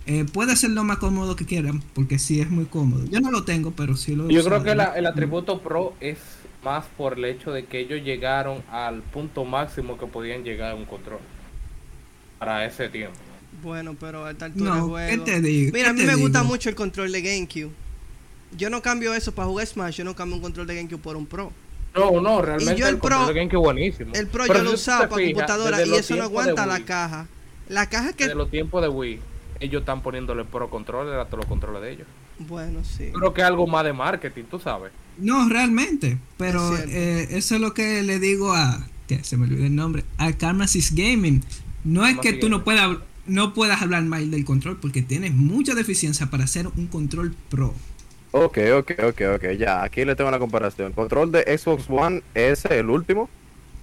[0.05, 3.03] Eh, puede ser lo más cómodo que quieran, porque sí es muy cómodo.
[3.09, 4.61] Yo no lo tengo, pero sí lo Yo usado.
[4.61, 6.19] creo que la- el atributo pro es
[6.63, 10.75] más por el hecho de que ellos llegaron al punto máximo que podían llegar a
[10.75, 11.17] un control
[12.37, 13.17] para ese tiempo.
[13.63, 15.25] Bueno, pero a esta altura de No, juego.
[15.25, 15.71] ¿qué te digo?
[15.73, 17.71] Mira, a ¿Qué mí me gusta mucho el control de GameCube.
[18.55, 21.15] Yo no cambio eso para jugar Smash, yo no cambio un control de GameCube por
[21.17, 21.51] un Pro.
[21.95, 24.11] No, no, realmente Y yo el Pro- de buenísimo.
[24.13, 27.27] El Pro Pero yo lo usaba para computadora y eso no de aguanta la caja.
[27.69, 28.25] La caja que...
[28.25, 29.19] Desde los tiempos de Wii,
[29.59, 32.07] ellos están poniéndole Pro controller a todos los controles de ellos.
[32.39, 33.11] Bueno, sí.
[33.13, 34.91] Creo que es algo más de marketing, tú sabes.
[35.17, 36.17] No, realmente.
[36.37, 38.87] Pero Es eh, eso es lo que le digo a.
[39.07, 40.03] Que se me olvidó el nombre.
[40.17, 41.43] A Karmasis Gaming.
[41.83, 45.75] No es que tú no puedas no puedas hablar mal del control porque tienes mucha
[45.75, 47.73] deficiencia para hacer un control pro.
[48.35, 50.91] Ok, ok, ok, ok, ya, aquí le tengo la comparación.
[50.93, 53.29] Control de Xbox One es el último.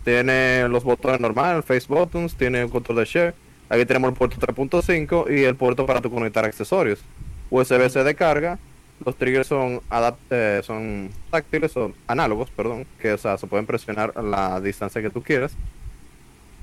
[0.04, 3.34] Tiene los botones normales, face buttons, tiene un control de share.
[3.68, 6.98] Aquí tenemos el puerto 3.5 y el puerto para tu conectar accesorios.
[7.50, 8.58] USB-C de carga.
[9.04, 9.80] Los triggers son
[10.30, 15.00] eh, son táctiles, son análogos, perdón, que o sea, se pueden presionar a la distancia
[15.00, 15.52] que tú quieras.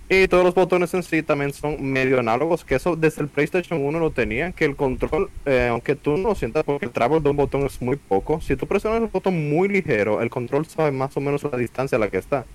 [0.10, 3.84] Y todos los botones en sí también son medio análogos, que eso desde el PlayStation
[3.84, 7.22] 1 lo tenía, que el control, eh, aunque tú no lo sientas porque el travel
[7.22, 10.66] de un botón es muy poco, si tú presionas el botón muy ligero, el control
[10.66, 12.46] sabe más o menos la distancia a la que está.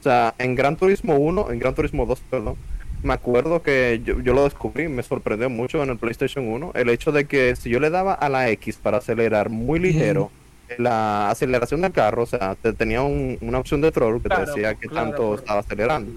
[0.00, 2.56] O sea, en Gran Turismo 1, en Gran Turismo 2, perdón,
[3.02, 6.90] me acuerdo que yo, yo lo descubrí, me sorprendió mucho en el PlayStation 1, el
[6.90, 10.30] hecho de que si yo le daba a la X para acelerar muy ligero,
[10.76, 14.44] la aceleración del carro, o sea, te tenía un- una opción de throttle que Claro,
[14.44, 16.12] te decía que claro, tanto estaba acelerando.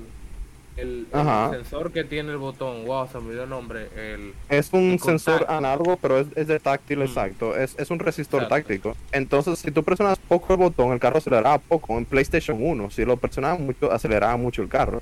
[0.81, 3.87] El, el sensor que tiene el botón, wow, se me olvidó el nombre.
[3.95, 7.03] El, Es un El sensor análogo, pero es, es de táctil, Mm.
[7.03, 7.55] exacto.
[7.55, 8.55] Es, es un resistor Exacto.
[8.55, 8.95] táctico.
[9.11, 11.97] Entonces, si tú presionas poco el botón, el carro aceleraba poco.
[11.97, 15.01] En PlayStation 1, si lo presionaba mucho, aceleraba mucho el carro.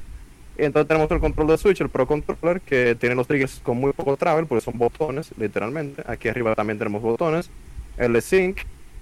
[0.58, 3.78] Y entonces tenemos el control de Switch, el Pro Controller, que tiene los triggers con
[3.78, 6.04] muy poco travel, porque son botones, literalmente.
[6.06, 7.50] Aquí arriba también tenemos botones.
[7.98, 8.58] El de Sync,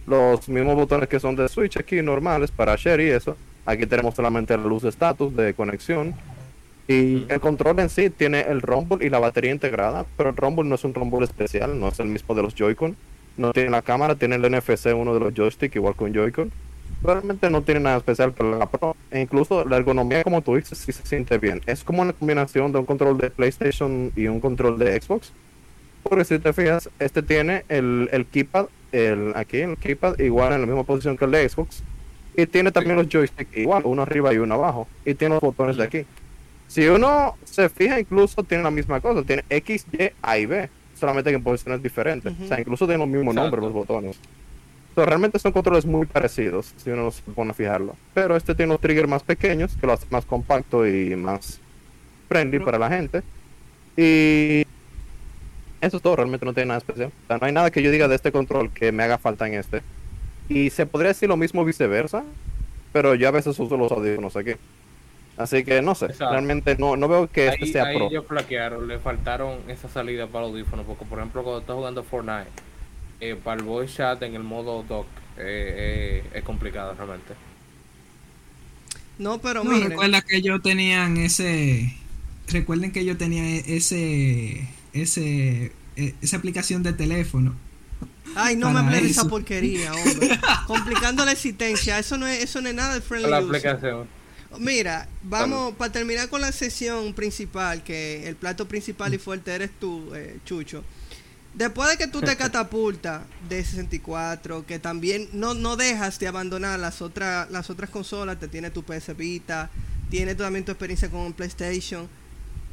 [0.05, 3.35] los mismos botones que son de Switch aquí, normales, para share y eso.
[3.65, 6.13] Aquí tenemos solamente la luz de status, de conexión.
[6.87, 10.69] Y el control en sí tiene el rumble y la batería integrada, pero el rumble
[10.69, 12.95] no es un rumble especial, no es el mismo de los Joy-Con.
[13.35, 16.51] No tiene la cámara, tiene el NFC, uno de los joystick, igual que un Joy-Con.
[17.03, 18.95] Realmente no tiene nada especial para la Pro.
[19.11, 21.61] E incluso la ergonomía, como tú dices, sí se siente bien.
[21.67, 25.31] Es como una combinación de un control de PlayStation y un control de Xbox.
[26.01, 30.61] Porque si te fijas, este tiene el, el keypad, el, aquí el keypad igual en
[30.61, 31.83] la misma posición que el de Xbox.
[32.35, 34.87] Y tiene también los joysticks igual, uno arriba y uno abajo.
[35.05, 36.05] Y tiene los botones de aquí.
[36.67, 39.23] Si uno se fija, incluso tiene la misma cosa.
[39.23, 40.69] Tiene X, Y, A y B.
[40.99, 42.33] Solamente que en posiciones diferentes.
[42.43, 43.41] O sea, incluso tienen los mismos Exacto.
[43.57, 44.19] nombres los botones.
[44.95, 47.95] So, realmente son controles muy parecidos, si uno se pone a fijarlo.
[48.15, 51.59] Pero este tiene unos triggers más pequeños, que lo hace más compacto y más
[52.27, 53.21] friendly Pero- para la gente.
[53.95, 54.65] Y
[55.81, 57.11] eso es todo, realmente no tiene nada especial.
[57.23, 59.47] O sea, no hay nada que yo diga de este control que me haga falta
[59.47, 59.83] en este.
[60.49, 62.23] Y se podría decir lo mismo viceversa,
[62.91, 64.53] pero yo a veces uso los audífonos aquí.
[65.37, 66.27] Así que no sé, Exacto.
[66.27, 68.07] realmente no, no veo que este ahí, sea ahí pro.
[68.07, 72.03] ellos flaquearon, le faltaron esa salida para el audífono, porque por ejemplo cuando estás jugando
[72.03, 72.51] Fortnite,
[73.19, 77.35] eh, para el voice chat en el modo dock eh, eh, es complicado realmente.
[79.17, 79.89] No, pero No, miren.
[79.89, 81.95] recuerda que yo tenían ese.
[82.47, 84.69] Recuerden que yo tenía ese.
[84.93, 85.75] Ese.
[85.95, 87.59] eh, Esa aplicación de teléfono.
[88.33, 90.39] Ay, no me hables de esa porquería, hombre.
[90.67, 91.97] Complicando la existencia.
[91.99, 93.71] Eso no es, eso no es nada de friendly La user.
[93.71, 94.11] aplicación.
[94.59, 99.71] Mira, vamos, para terminar con la sesión principal, que el plato principal y fuerte eres
[99.79, 100.83] tú, eh, Chucho.
[101.53, 106.79] Después de que tú te catapultas de 64, que también no, no dejas de abandonar
[106.79, 109.69] las otras las otras consolas, te tiene tu PS Vita,
[110.09, 112.07] tiene también tu experiencia con PlayStation.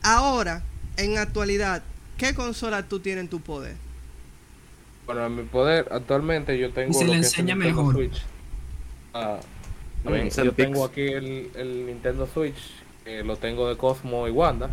[0.03, 0.63] Ahora,
[0.97, 1.83] en actualidad,
[2.19, 3.77] ¿qué consola tú tienes en tu poder?
[5.07, 6.91] Bueno, en mi poder, actualmente yo tengo.
[6.91, 7.95] Y se lo le que es el enseña Nintendo mejor.
[7.95, 8.23] Switch.
[9.15, 9.39] Ah,
[10.05, 12.59] Yo tengo aquí el, el Nintendo Switch,
[13.05, 14.69] que lo tengo de Cosmo y Wanda.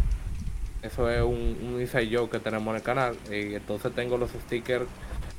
[0.81, 3.15] Eso es un, un inside joke que tenemos en el canal.
[3.29, 4.85] Y entonces tengo los stickers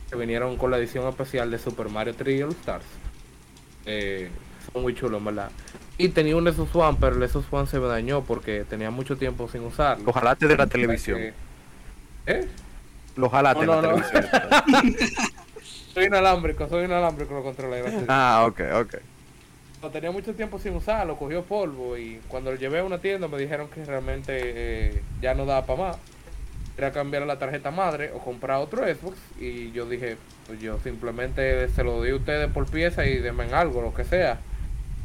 [0.09, 2.85] que vinieron con la edición especial de Super Mario 3D All Stars.
[3.87, 4.31] Eh,
[4.73, 5.51] son muy chulos, verdad.
[5.99, 9.17] Y tenía un Nexus One, pero el Nexus One se me dañó porque tenía mucho
[9.17, 10.05] tiempo sin usarlo.
[10.09, 11.19] Ojalá te de la televisión.
[11.19, 11.33] que-
[12.27, 12.49] ¿Eh?
[13.21, 14.03] Ojalá te No, de la no, no.
[14.05, 14.97] televisión.
[15.95, 17.77] Soy inalámbrico, soy inalámbrico lo controla.
[17.77, 18.05] gracias.
[18.09, 18.95] ah, ok, ok.
[19.83, 23.27] No, tenía mucho tiempo sin usarlo, cogió polvo y cuando lo llevé a una tienda
[23.27, 25.97] me dijeron que realmente eh, ya no daba para más.
[26.79, 30.17] Era cambiar la tarjeta madre o comprar otro Xbox y yo dije,
[30.47, 33.93] pues yo simplemente se lo di a ustedes por pieza y denme en algo, lo
[33.93, 34.39] que sea.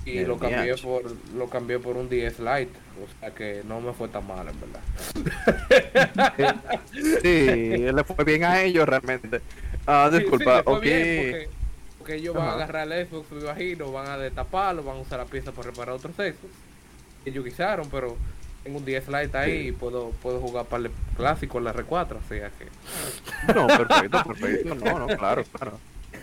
[0.06, 1.04] Y lo cambié por
[1.36, 2.72] lo cambié por un 10 Lite,
[3.04, 6.56] o sea que no me fue tan mal en verdad.
[7.22, 9.42] Sí, le fue bien a ellos realmente.
[9.86, 10.82] Ah, Sí, sí, disculpa, fue ok.
[10.82, 11.50] bien, porque,
[12.08, 15.20] porque ellos van a agarrar el Xbox, me imagino, van a destaparlo, van a usar
[15.20, 16.54] la pieza para reparar otros Xbox.
[17.26, 18.16] Ellos quisieron, pero
[18.64, 22.14] tengo un 10 Lite ahí y puedo, puedo jugar para el clásico en la R4,
[22.14, 23.54] o sea que...
[23.54, 24.76] No, perfecto, perfecto.
[24.76, 25.80] No, no, claro, claro.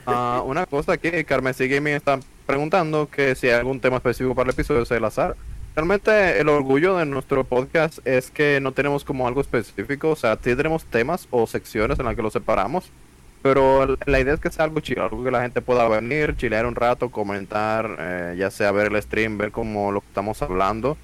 [0.06, 4.48] Ah, una cosa que Carmesí Gaming está preguntando que si hay algún tema específico para
[4.48, 5.36] el episodio es el azar.
[5.76, 10.38] Realmente el orgullo de nuestro podcast es que no tenemos como algo específico, o sea,
[10.42, 12.90] sí tenemos temas o secciones en las que los separamos,
[13.44, 16.64] pero la idea es que sea algo chido, algo que la gente pueda venir, chilear
[16.64, 20.96] un rato, comentar, eh, ya sea ver el stream, ver como lo que estamos hablando,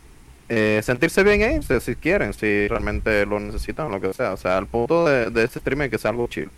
[0.49, 4.33] eh, sentirse bien ahí, si, si quieren, si realmente lo necesitan lo que sea.
[4.33, 6.49] O sea, el punto de, de este stream es que sea algo chill.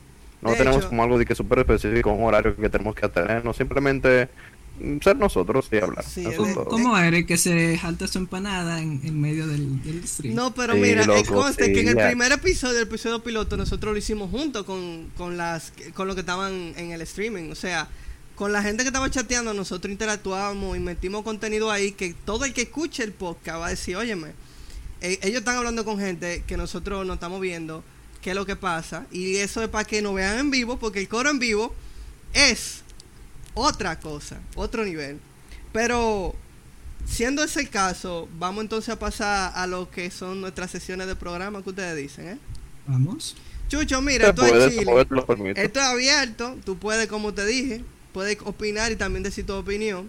[0.40, 3.08] No De tenemos hecho- como algo de que súper específico, un horario que tenemos que
[3.08, 4.28] tener, no simplemente
[5.02, 6.04] ser nosotros y hablar.
[6.04, 6.64] Sí, Eso el- es todo.
[6.66, 10.34] ¿Cómo eres que se jalta su empanada en, en medio del, del stream?
[10.34, 12.06] No, pero Sí, mira, eh, loco, conste que en el sí, ya.
[12.08, 16.20] primer episodio, el episodio piloto, nosotros lo hicimos junto con, con las con lo que
[16.20, 17.50] estaban en el streaming.
[17.50, 17.88] O sea,
[18.34, 22.52] con la gente que estaba chateando, nosotros interactuábamos y metimos contenido ahí que todo el
[22.52, 24.28] que escuche el podcast va a decir, óyeme,
[25.00, 27.84] eh, ellos están hablando con gente que nosotros no estamos viendo,
[28.22, 29.06] qué es lo que pasa.
[29.12, 31.74] Y eso es para que nos vean en vivo, porque el coro en vivo
[32.34, 32.81] es
[33.55, 35.18] otra cosa, otro nivel.
[35.72, 36.34] Pero
[37.07, 41.16] siendo ese el caso, vamos entonces a pasar a lo que son nuestras sesiones de
[41.16, 42.38] programa que ustedes dicen, ¿eh?
[42.86, 43.36] Vamos.
[43.68, 44.84] Chucho, mira, esto es puede, Chile.
[44.84, 45.64] puede.
[45.64, 47.82] Esto es abierto, tú puedes, como te dije,
[48.12, 50.09] puedes opinar y también decir tu opinión.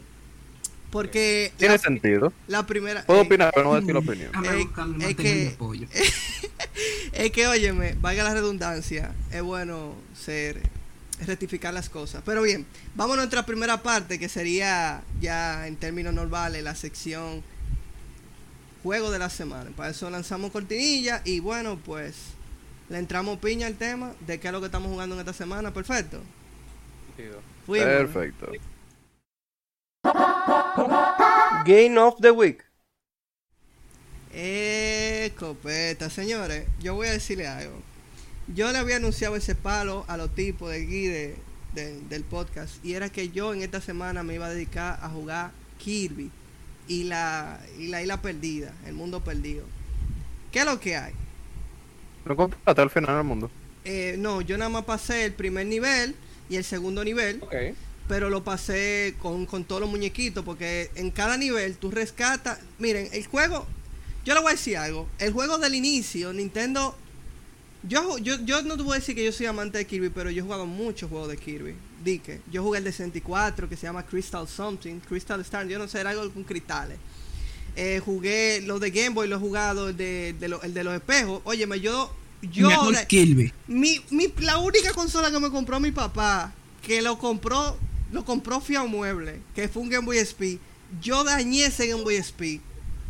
[0.92, 2.32] Porque Tiene la, sentido.
[2.48, 3.04] la primera...
[3.04, 4.32] Puedo eh, opinar, pero no decir la opinión.
[4.46, 5.58] Eh, buscarle es que-.
[7.14, 10.62] Es que, óyeme, valga la redundancia, es bueno ser
[11.28, 12.22] rectificar las cosas.
[12.26, 12.66] Pero bien,
[12.96, 17.44] vamos a nuestra primera parte, que sería ya en términos normales la sección
[18.84, 19.72] juego de la semana.
[19.76, 22.16] Para eso lanzamos cortinilla y bueno, pues
[22.90, 25.74] le entramos piña al tema de qué es lo que estamos jugando en esta semana.
[25.74, 26.22] Perfecto.
[27.66, 27.88] Fuimos.
[27.88, 28.52] Perfecto.
[31.66, 32.64] Game of the Week.
[34.34, 37.82] Eh, copeta, señores, yo voy a decirle algo.
[38.48, 41.36] Yo le había anunciado ese palo a los tipos de aquí de-
[41.76, 45.10] de- del podcast y era que yo en esta semana me iba a dedicar a
[45.10, 46.30] jugar Kirby
[46.88, 49.64] y la, y la isla perdida, el mundo perdido.
[50.52, 51.14] ¿Qué es lo que hay?
[52.26, 53.50] Lo compraste al final del mundo.
[53.86, 56.16] Eh, no, yo nada más pasé el primer nivel
[56.50, 57.54] y el segundo nivel, Ok.
[58.08, 62.60] pero lo pasé con, con todos los muñequitos porque en cada nivel tú rescatas.
[62.80, 63.66] Miren, el juego,
[64.26, 65.08] yo le voy a decir algo.
[65.20, 66.98] El juego del inicio, Nintendo.
[67.88, 70.30] Yo, yo, yo no te voy a decir que yo soy amante de Kirby, pero
[70.32, 71.76] yo he jugado muchos juegos de Kirby.
[72.04, 75.88] Dique, yo jugué el de 64 que se llama Crystal Something, Crystal Star, yo no
[75.88, 76.98] sé, era algo con cristales.
[77.76, 80.84] Eh, jugué los de Game Boy, lo he jugado, el de, de lo- el de
[80.84, 81.42] los espejos.
[81.44, 82.14] Óyeme, yo.
[82.42, 83.52] yo Mejor Kirby.
[83.68, 86.54] mi, mi, la única consola que me compró mi papá,
[86.86, 87.78] que lo compró,
[88.12, 90.60] lo compró Fiat Mueble, que fue un Game Boy SP.
[91.02, 92.62] Yo dañé ese Game Boy SP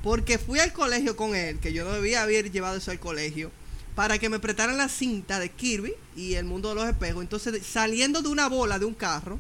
[0.02, 3.52] porque fui al colegio con él, que yo no debía haber llevado eso al colegio,
[3.96, 7.22] para que me prestaran la cinta de Kirby y el mundo de los espejos.
[7.22, 9.40] Entonces, saliendo de una bola de un carro,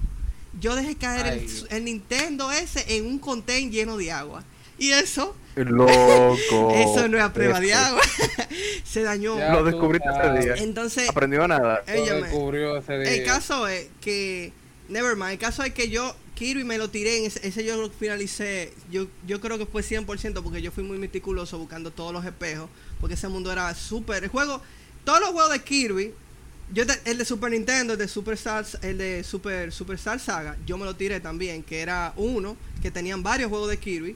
[0.60, 1.68] yo dejé caer el, Ay, Dios.
[1.70, 4.43] el Nintendo ese en un contain lleno de agua.
[4.78, 6.72] Y eso, Loco.
[6.76, 7.80] eso no es a prueba de Eso.
[7.80, 8.01] agua.
[8.84, 9.38] Se dañó.
[9.38, 10.56] Ya Lo descubriste ese día.
[10.64, 11.84] Entonces, Aprendió nada.
[11.88, 13.12] Lo descubrió ese día.
[13.14, 14.51] El caso es que,
[14.90, 17.78] never mind, el caso es que yo, Kirby me lo tiré, en ese, ese yo
[17.78, 22.14] lo finalicé, yo, yo creo que fue 100% porque yo fui muy meticuloso buscando todos
[22.14, 22.70] los espejos,
[23.00, 24.62] porque ese mundo era súper, el juego,
[25.04, 26.14] todos los juegos de Kirby,
[26.74, 30.58] Yo el de Super Nintendo, el de Super Star, el de Super Super Star Saga,
[30.66, 34.16] yo me lo tiré también, que era uno que tenían varios juegos de Kirby.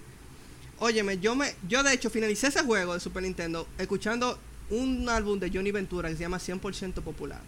[0.79, 4.39] Óyeme, yo me yo de hecho finalicé ese juego de Super Nintendo escuchando
[4.69, 7.41] un álbum de Johnny Ventura que se llama 100% popular.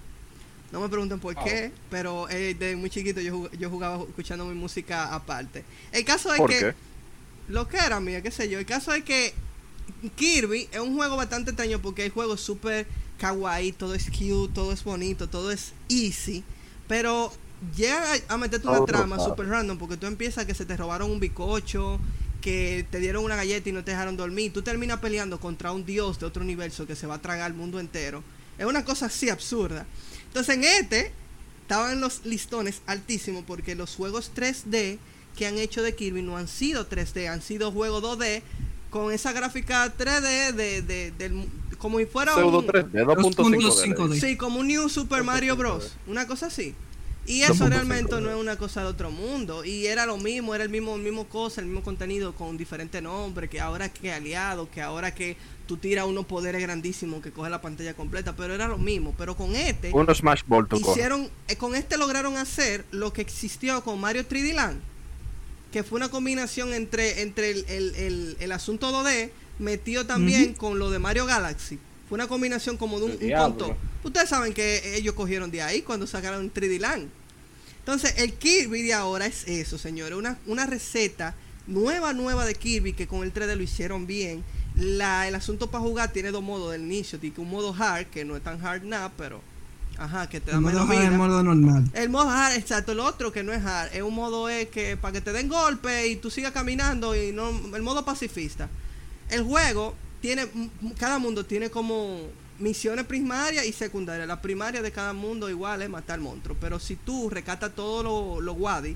[0.71, 1.43] No me pregunten por Ah.
[1.43, 5.63] qué, pero eh, de muy chiquito yo, yo jugaba escuchando mi música aparte.
[5.91, 6.73] El caso es ¿Por que qué?
[7.47, 8.59] lo que era mía, qué sé yo.
[8.59, 9.33] El caso es que
[10.15, 12.85] Kirby es un juego bastante extraño porque el juego es súper
[13.17, 16.43] kawaii, todo es cute, todo es bonito, todo es easy.
[16.87, 17.31] Pero
[17.75, 19.29] llega a, meterte una Todo trama raro.
[19.29, 21.99] súper random porque tú empiezas que se te robaron un bicocho,
[22.41, 24.53] que te dieron una galleta y no te dejaron dormir.
[24.53, 27.57] Tú terminas peleando contra un dios de otro universo que se va a tragar el
[27.57, 28.23] mundo entero.
[28.57, 29.85] Es una cosa así absurda.
[30.29, 31.11] Entonces en este
[31.61, 34.97] estaban los listones altísimos porque los juegos 3D
[35.37, 38.41] que han hecho de Kirby no han sido 3D, han sido juegos 2D
[38.89, 41.45] con esa gráfica 3D de, de- del-
[41.77, 43.95] como si fuera Pseudo un, 3D, 2.5D.
[43.95, 44.19] 2.5D.
[44.19, 45.93] Sí, como un New Super Mario Bros.
[46.07, 46.73] Una cosa así.
[47.29, 47.69] Y eso 2.5D.
[47.69, 49.63] realmente no es una cosa de otro mundo.
[49.63, 53.47] Y era lo mismo, era el mismo, mismo cosa, el mismo contenido con diferente nombre,
[53.47, 57.61] que ahora que aliado, que ahora que tú tiras unos poderes grandísimos que coge la
[57.61, 59.13] pantalla completa, pero era lo mismo.
[59.17, 63.83] Pero con este, Uno Smash Ball hicieron, eh, con este lograron hacer lo que existió
[63.83, 64.79] con Mario 3D Land,
[65.71, 70.79] que fue una combinación entre, entre el, el- el- el asunto 2D metido también con
[70.79, 71.77] lo de Mario Galaxy.
[72.07, 73.77] Fue una combinación como de un, un conto.
[74.03, 77.09] Ustedes saben que ellos cogieron de ahí cuando sacaron 3D Land.
[77.79, 80.17] Entonces, el Kirby de ahora es eso, señores.
[80.17, 81.35] Una, una receta
[81.67, 84.43] nueva, nueva de Kirby que con el 3D lo hicieron bien.
[84.75, 87.19] La, el asunto para jugar tiene dos modos del inicio.
[87.19, 89.41] Tiene un modo hard, que no es tan hard nada, pero...
[89.97, 91.17] Ajá, que te da El menos modo hard, el vida.
[91.17, 91.91] modo normal.
[91.93, 94.95] El modo hard, exacto, el otro que no es hard, es un modo es que
[94.95, 98.69] para que te den golpe y tú sigas caminando y no el modo pacifista.
[99.29, 100.47] El juego tiene
[100.97, 102.21] cada mundo tiene como
[102.59, 104.27] misiones primarias y secundarias.
[104.27, 108.57] La primaria de cada mundo igual es matar monstruos, pero si tú recatas todos los
[108.57, 108.95] wadi,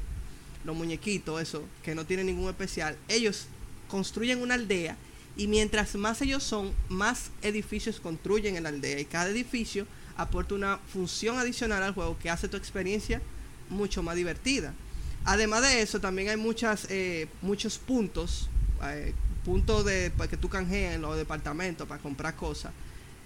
[0.63, 3.47] los muñequitos, eso, que no tienen ningún especial, ellos
[3.87, 4.97] construyen una aldea
[5.35, 10.53] y mientras más ellos son, más edificios construyen en la aldea y cada edificio aporta
[10.53, 13.21] una función adicional al juego que hace tu experiencia
[13.69, 14.73] mucho más divertida.
[15.25, 18.49] Además de eso, también hay muchas eh, muchos puntos,
[18.83, 19.13] eh,
[19.45, 22.73] puntos de para que tú canjees en los departamentos para comprar cosas.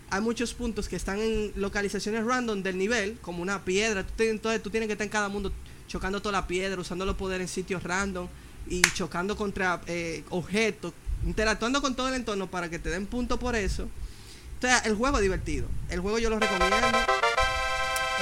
[0.10, 4.04] Hay muchos puntos que están en localizaciones random del nivel, como una piedra.
[4.06, 5.52] Tú te- entonces tú tienes que estar en cada mundo
[5.88, 8.28] chocando toda la piedra, usando los poderes en sitios random
[8.70, 10.94] y chocando contra eh, objetos,
[11.26, 13.84] interactuando con todo el entorno para que te den punto por eso.
[13.84, 15.68] O sea, el juego es divertido.
[15.90, 16.78] El juego yo lo recomiendo.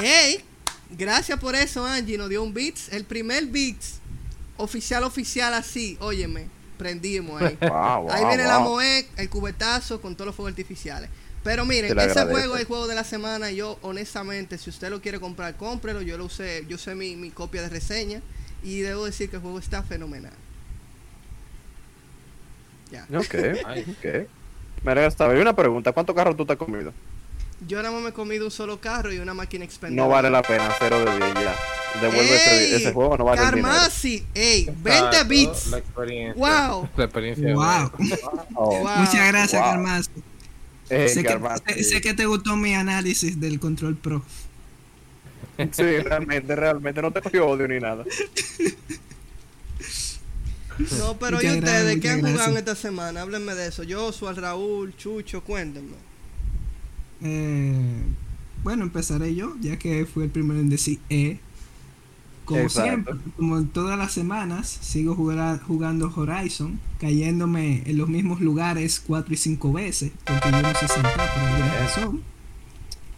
[0.02, 0.44] ¡Ey!
[0.90, 2.18] Gracias por eso, Angie.
[2.18, 2.90] Nos dio un Beats.
[2.92, 4.00] El primer Beats
[4.58, 5.98] oficial, oficial así.
[6.00, 7.58] Óyeme, prendimos ahí.
[7.62, 8.70] Wow, ahí wow, viene la wow.
[8.70, 11.10] Moe, el cubetazo con todos los fuegos artificiales.
[11.46, 13.52] Pero miren, ese juego es el juego de la semana.
[13.52, 16.02] Yo, honestamente, si usted lo quiere comprar, cómprelo.
[16.02, 18.20] Yo lo usé, yo usé mi, mi copia de reseña.
[18.64, 20.34] Y debo decir que el juego está fenomenal.
[22.92, 23.06] Ya.
[23.16, 23.36] Ok,
[23.66, 23.82] Ay.
[23.88, 24.28] ok.
[24.84, 25.34] Mira, estaba.
[25.34, 25.92] Hay una pregunta.
[25.92, 26.92] ¿Cuántos carros tú te has comido?
[27.68, 30.02] Yo nada más me he comido un solo carro y una máquina expendable.
[30.02, 31.56] No vale la pena, cero de 10 ya.
[32.02, 32.74] Devuelve ese, ¡Ey!
[32.74, 33.68] ese juego, no vale el dinero.
[33.70, 35.68] Carmasi, ey, 20 Exacto, bits.
[35.68, 36.34] La experiencia.
[36.68, 36.90] Wow.
[36.98, 37.54] La experiencia.
[37.54, 37.92] Wow.
[38.56, 38.98] Oh, Wow.
[38.98, 39.72] Muchas gracias, Wow.
[39.72, 40.10] Carmas.
[40.90, 41.64] Eh, sé, que, Carmasi.
[41.68, 44.24] sé- sé que te gustó mi análisis del Control Pro.
[45.72, 48.06] Sí, realmente, realmente no te cogió odio ni nada.
[50.90, 53.22] No, pero Muchas ¿y ustedes gracias, qué han jugado esta semana?
[53.22, 53.84] Háblenme de eso.
[53.84, 55.98] Yo, Sual Raúl, Chucho, cuéntenme.
[57.22, 58.16] Eh,
[58.64, 61.45] bueno, empezaré yo, ya que fui el primero en decir E.
[62.46, 62.84] Como Exacto.
[62.84, 69.34] siempre, como en todas las semanas, sigo jugando Horizon, cayéndome en los mismos lugares cuatro
[69.34, 72.22] y cinco veces, porque yo no sé saltar por alguna razón.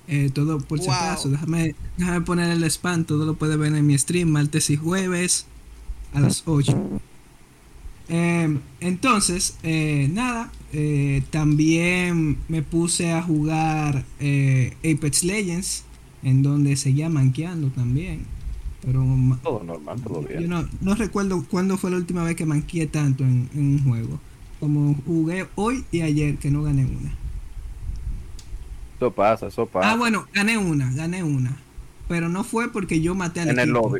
[0.08, 0.96] Eh, todo por si Wow.
[0.96, 4.78] acaso, déjame, déjame poner el spam, todo lo puede ver en mi stream, martes y
[4.78, 5.46] jueves
[6.14, 7.00] a las 8.
[8.10, 15.84] Eh, entonces, eh, nada, eh, también me puse a jugar eh, Apex Legends,
[16.24, 18.26] en donde seguía manqueando también.
[18.88, 22.46] Pero ma- Todo normal, todo yo no, no recuerdo cuándo fue la última vez que
[22.46, 24.18] manqueé tanto en, en un juego.
[24.62, 27.14] Como jugué hoy y ayer, que no gané una.
[28.96, 29.92] Eso pasa, eso pasa.
[29.92, 31.58] Ah, bueno, gané una, gané una.
[32.08, 33.90] Pero no fue porque yo maté al en el equipo.
[33.90, 34.00] lobby.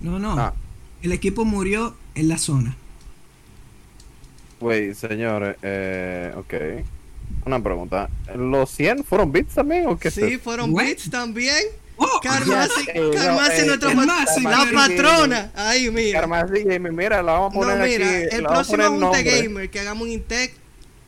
[0.00, 0.38] No, no.
[0.38, 0.54] Ah.
[1.02, 2.76] El equipo murió en la zona.
[4.60, 6.54] Güey, señores, eh, ok.
[7.46, 8.08] Una pregunta.
[8.36, 11.56] ¿Los 100 fueron bits también o qué Sí, fueron bits también.
[12.02, 12.20] ¡Oh!
[12.22, 15.50] Carmasi, Carmasi no, nuestra pat- Carmasi, la patrona.
[15.54, 16.20] Ahí, mira.
[16.20, 18.36] Carmasi mira, la vamos a No, poner mira, aquí.
[18.36, 19.22] el la próximo Junte.
[19.22, 20.52] Gamer que hagamos un Intec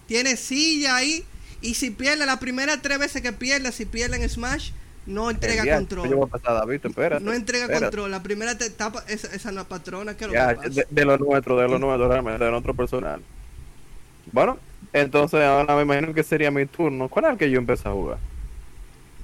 [0.06, 1.24] tiene silla ahí.
[1.62, 4.72] Y si pierde las primeras tres veces que pierda, si pierde en Smash,
[5.06, 6.08] No entrega control.
[6.10, 7.24] Yo voy a pasar a David, espérate.
[7.24, 7.86] No entrega espérate.
[7.86, 8.10] control.
[8.10, 10.68] La primera te tapa esa, esa no patrona que lo que pasa.
[10.68, 13.20] de, de lo nuestro, de lo nuestro, realmente, de nuestro personal.
[14.30, 14.58] Bueno,
[14.92, 17.08] entonces ahora me imagino que sería mi turno.
[17.08, 18.18] ¿Cuál es el que yo empecé a jugar?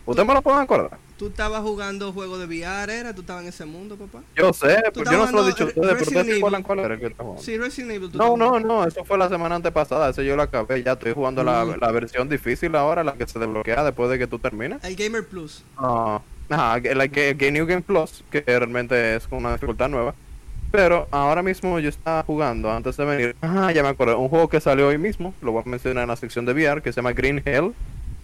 [0.06, 0.98] ¿Usted me lo pueden acordar?
[1.18, 3.12] Tú estabas jugando juego de VR, ¿era?
[3.12, 4.22] ¿Tú estabas en ese mundo, papá?
[4.36, 6.78] Yo sé, pero yo no se lo he dicho a ustedes, pero ustedes acuerdan cuál
[6.78, 7.42] era el que estaba jugando.
[7.44, 8.10] Sí, Resident Evil.
[8.10, 11.12] tú No, no, no, eso fue la semana antepasada, ese yo lo acabé, ya estoy
[11.14, 11.74] jugando la, Mm.
[11.80, 14.82] la versión difícil ahora, la que se desbloquea después de que tú termines.
[14.84, 15.64] El Gamer Plus.
[15.76, 20.14] Ah, ajá, la que, que New Game Plus, que realmente es con una dificultad nueva.
[20.70, 23.36] Pero ahora mismo yo estaba jugando antes de venir.
[23.42, 24.18] Ah, ya me acuerdo.
[24.18, 26.80] Un juego que salió hoy mismo, lo voy a mencionar en la sección de VR,
[26.82, 27.72] que se llama Green Hell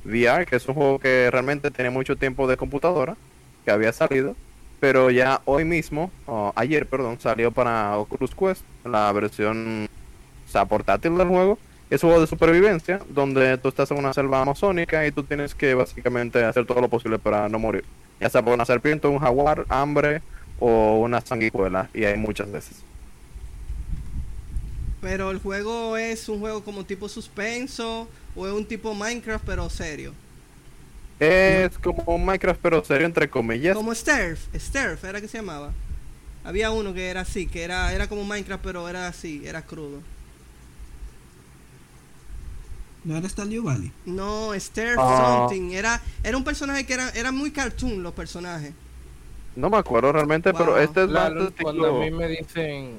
[0.05, 3.17] VR, que es un juego que realmente tenía mucho tiempo de computadora,
[3.65, 4.37] que había salido.
[4.81, 9.89] Pero ya hoy mismo, o ayer, perdón, salió para Oculus Quest, la versión
[10.69, 11.59] portátil del juego.
[11.91, 15.55] Es un juego de supervivencia, donde tú estás en una selva amazónica y tú tienes
[15.55, 17.85] que básicamente hacer todo lo posible para no morir.
[18.21, 20.23] Ya sea por una serpiente, un jaguar, hambre
[20.61, 22.85] o una sanguijuela, y hay muchas veces.
[25.05, 29.69] Pero el juego es un juego como tipo suspenso o es un tipo Minecraft pero
[29.69, 30.15] serio.
[31.21, 33.77] Es como Minecraft, pero serio, entre comillas.
[33.77, 35.73] Como Sterf, Sterf era que se llamaba.
[36.43, 40.01] Había uno que era así, que era era como Minecraft pero era así, era crudo.
[43.05, 43.93] ¿No era Stardew Valley?
[44.07, 45.47] No, Sterf Ah.
[45.49, 48.73] something, era era un personaje que era era muy cartoon los personajes.
[49.57, 52.99] No me acuerdo realmente, pero este es de cuando a mí me dicen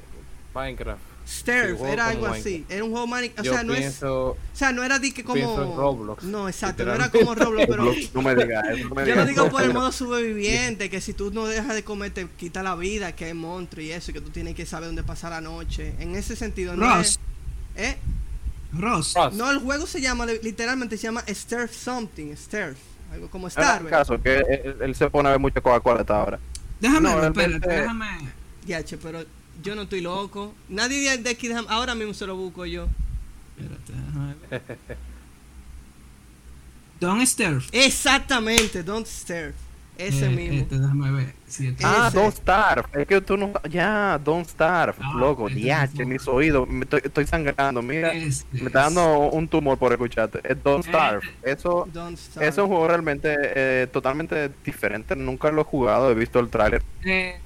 [0.53, 3.79] Minecraft, Sterf juego era algo así, era un juego Minecraft, o yo sea, no es
[3.79, 7.09] pienso, o sea, no era di que como pienso en Roblox, No, exacto, no era
[7.09, 10.89] como Roblox, pero No me digas no me Yo lo digo por el modo superviviente,
[10.89, 13.91] que si tú no dejas de comer te quita la vida, que hay monstruos y
[13.91, 15.95] eso, y que tú tienes que saber dónde pasar la noche.
[15.99, 17.19] En ese sentido, no Ross.
[17.75, 17.83] es...
[17.83, 17.97] ¿Eh?
[18.73, 19.13] Ross.
[19.15, 19.33] Ross.
[19.33, 22.77] No, el juego se llama, literalmente se llama Sterf Something, Sterf.
[23.11, 23.99] Algo como En Star, el ¿verdad?
[23.99, 26.39] caso, que él, él se pone a ver mucha Coca-Cola hasta ahora.
[26.79, 28.29] Déjame No, espérate, déjame.
[28.65, 29.23] Ya, che, pero
[29.63, 30.53] yo no estoy loco.
[30.69, 32.87] Nadie de- de aquí, ahora mismo se lo busco yo.
[33.57, 34.61] Espérate, déjame ver.
[36.99, 37.67] Don't Sterf.
[37.71, 39.55] Exactamente, Don't Sterf.
[39.97, 40.59] Ese Eh, mismo.
[40.59, 41.33] este, déjame ver.
[41.47, 42.17] si este- Ah, Ese.
[42.19, 42.83] Don't Starve.
[43.01, 43.53] Es que tú no.
[43.69, 44.97] Ya, Don't Starve.
[45.01, 46.05] Ah, loco, este ya, mismo.
[46.07, 46.67] mis oídos.
[46.67, 47.81] Me estoy, estoy sangrando.
[47.81, 50.41] Mira, Este me está dando un tumor por escucharte.
[50.43, 50.89] Es Don't Eh.
[50.89, 51.21] Starve.
[51.43, 51.87] Eso.
[51.93, 52.49] Don't Starve.
[52.49, 55.15] Es un juego realmente eh, totalmente diferente.
[55.15, 56.11] Nunca lo he jugado.
[56.11, 56.83] He visto el tráiler.
[57.05, 57.39] Eh,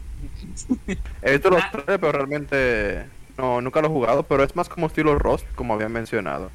[1.22, 3.06] He visto los trailers, pero realmente
[3.38, 4.24] no, nunca lo he jugado.
[4.24, 6.52] Pero es más como estilo Rust, como había mencionado.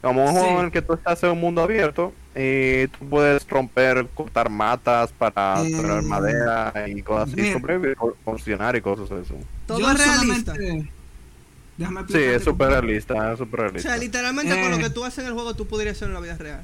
[0.00, 0.38] Como un Sí.
[0.40, 4.48] juego en el que tú estás en un mundo abierto y tú puedes romper, cortar
[4.48, 9.34] matas para Eh, traer madera y cosas así, sobrevivir, funcionar y cosas así.
[9.66, 10.54] Todo es realista.
[12.08, 13.88] Sí, es súper realista, es súper O realista.
[13.90, 14.80] sea, literalmente con lo Eh.
[14.82, 16.62] que tú haces en el juego, tú podrías hacerlo en la vida real.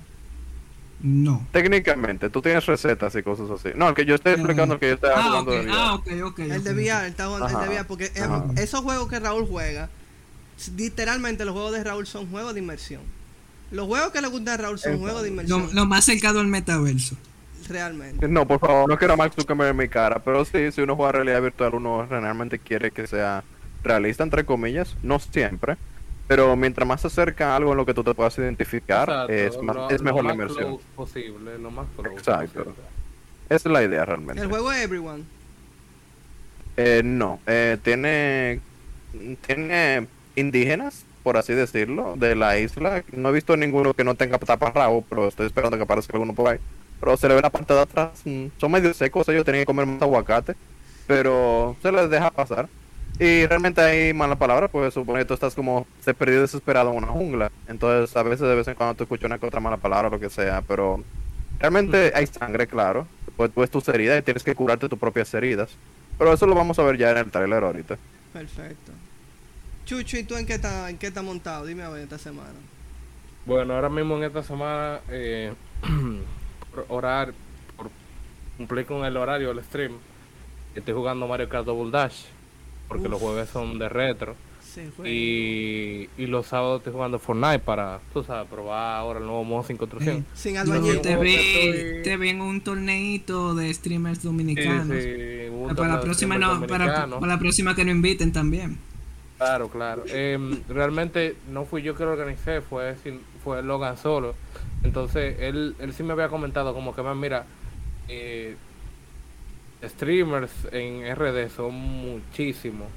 [1.01, 1.47] No.
[1.53, 3.69] Técnicamente, tú tienes recetas y cosas así.
[3.77, 5.73] No, el que yo estoy explicando, el que yo estoy Ah, de vida.
[5.75, 6.39] ah, ok, ok.
[6.39, 6.73] El de.
[6.73, 8.45] VR, el de VR, porque ajá.
[8.57, 9.91] esos juegos que Raúl juega,
[10.77, 13.03] literalmente los juegos de Raúl son juegos de inmersión.
[13.71, 15.03] Los juegos que le gustan a Raúl son Exacto.
[15.03, 17.17] juegos de inmersión, Lo, lo más cercano al metaverso.
[17.69, 18.29] realmente.
[18.29, 21.13] No, por favor, no quiero Mark Zuckerberg en mi cara, pero sí, si uno juega
[21.13, 23.43] realidad virtual, uno realmente quiere que sea
[23.83, 25.77] realista, entre comillas, no siempre,
[26.29, 29.33] pero mientras más se acerca a algo en lo que tú te puedas identificar, Exacto,
[29.33, 30.69] es, más- lo- es mejor lo la más inmersión.
[30.77, 32.65] close posible, lo más close Exacto.
[32.65, 32.75] posible.
[33.49, 34.43] Esa es la idea realmente.
[34.43, 35.23] El juego es Everyone.
[36.77, 38.61] Eh, no, eh, tiene,
[39.47, 43.03] tiene indígenas, por así decirlo, de la isla.
[43.13, 46.51] No he visto ninguno que no tenga taparrabo, pero estoy esperando que aparezca alguno por
[46.53, 46.59] ahí.
[47.01, 49.67] Pero se le ve la parte de atrás, mm, son medio secos, ellos tenían que
[49.67, 50.55] comer más aguacate,
[51.07, 52.69] pero se les deja pasar.
[53.19, 56.99] Y realmente hay mala palabra, pues supone que tú estás como se perdido desesperado en
[56.99, 57.51] una jungla.
[57.67, 60.11] Entonces a veces de vez en cuando tú escuchas una que otra mala palabra o
[60.11, 61.03] lo que sea, pero
[61.59, 63.07] realmente hay sangre, claro.
[63.37, 65.71] Pues tú ves tus heridas y tienes que curarte tus propias heridas.
[66.19, 67.97] Pero eso lo vamos a ver ya en el trailer ahorita.
[68.33, 68.93] Perfecto.
[69.87, 71.65] Chucho, ¿y tú en qué estás en qué estás montado?
[71.65, 72.55] Dime a ver esta semana.
[73.47, 75.55] Bueno, ahora mismo en esta semana, eh,
[76.75, 77.33] por orar,
[77.77, 77.91] por
[78.57, 79.93] cumplir con el horario del stream,
[80.75, 82.25] estoy jugando Mario Kart Double Dash,
[82.89, 84.35] porque los jueves son de retro.
[85.07, 89.63] Y, y los sábados estoy jugando Fortnite para, tú sabes, probar ahora el nuevo modo
[89.65, 90.17] sin construcción.
[90.19, 91.01] Eh, Sin albañil.
[91.01, 94.89] te vi, estoy- te vi en un torneito de streamers Sí, dominicanos.
[95.03, 95.11] sí,
[95.69, 98.79] Ah, para la próxima no, para, para la próxima que nos inviten también.
[99.39, 100.05] Claro, claro.
[100.09, 102.95] Em, realmente no fui yo que lo organicé, fue,
[103.43, 104.35] fue Logan solo.
[104.83, 107.47] Entonces, él, él sí me había comentado como que, man, mira,
[108.09, 108.57] eh,
[109.83, 112.89] streamers en RD son muchísimos.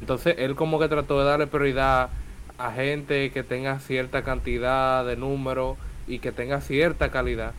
[0.00, 2.10] Entonces, él como que trató de darle prioridad
[2.58, 7.52] a gente que tenga cierta cantidad de números y que tenga cierta calidad.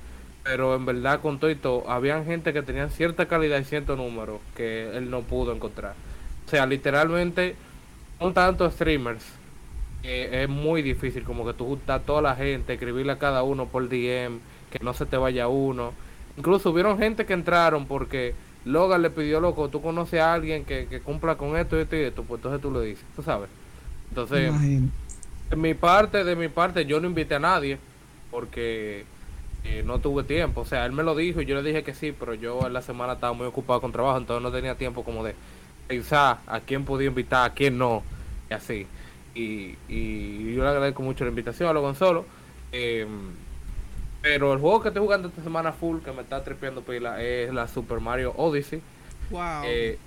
[0.43, 3.95] Pero en verdad, con todo y todo, habían gente que tenían cierta calidad y cierto
[3.95, 5.95] número que él no pudo encontrar.
[6.45, 7.55] O sea, literalmente,
[8.19, 9.25] son tantos streamers
[10.01, 13.43] que es muy difícil como que tú juntas a toda la gente, escribirle a cada
[13.43, 14.39] uno por DM,
[14.71, 15.93] que no se te vaya uno.
[16.37, 18.33] Incluso hubieron gente que entraron porque
[18.67, 22.01] Logan le pidió, loco, tú conoces a alguien que, que cumpla con esto, esto y
[22.01, 23.49] esto, pues entonces tú lo dices, tú sabes.
[24.09, 24.91] Entonces, Imagino.
[25.49, 27.79] de mi parte, de mi parte, yo no invité a nadie
[28.31, 29.07] porque
[29.63, 30.61] eh, no tuve tiempo.
[30.61, 32.73] O sea, él me lo dijo y yo le dije que sí, pero yo en
[32.73, 35.35] la semana estaba muy ocupado con trabajo, entonces no tenía tiempo como de
[35.87, 38.03] pensar a quién podía invitar, a quién no,
[38.49, 38.87] y así.
[39.35, 42.25] Y, y yo le agradezco mucho la invitación a lo Gonzalo.
[42.71, 43.07] Eh,
[44.27, 47.53] pero el juego que estoy jugando esta semana full, que me está tripeando pila, es
[47.53, 48.81] la Super Mario Odyssey.
[49.29, 49.63] Wow.
[49.65, 49.97] Eh,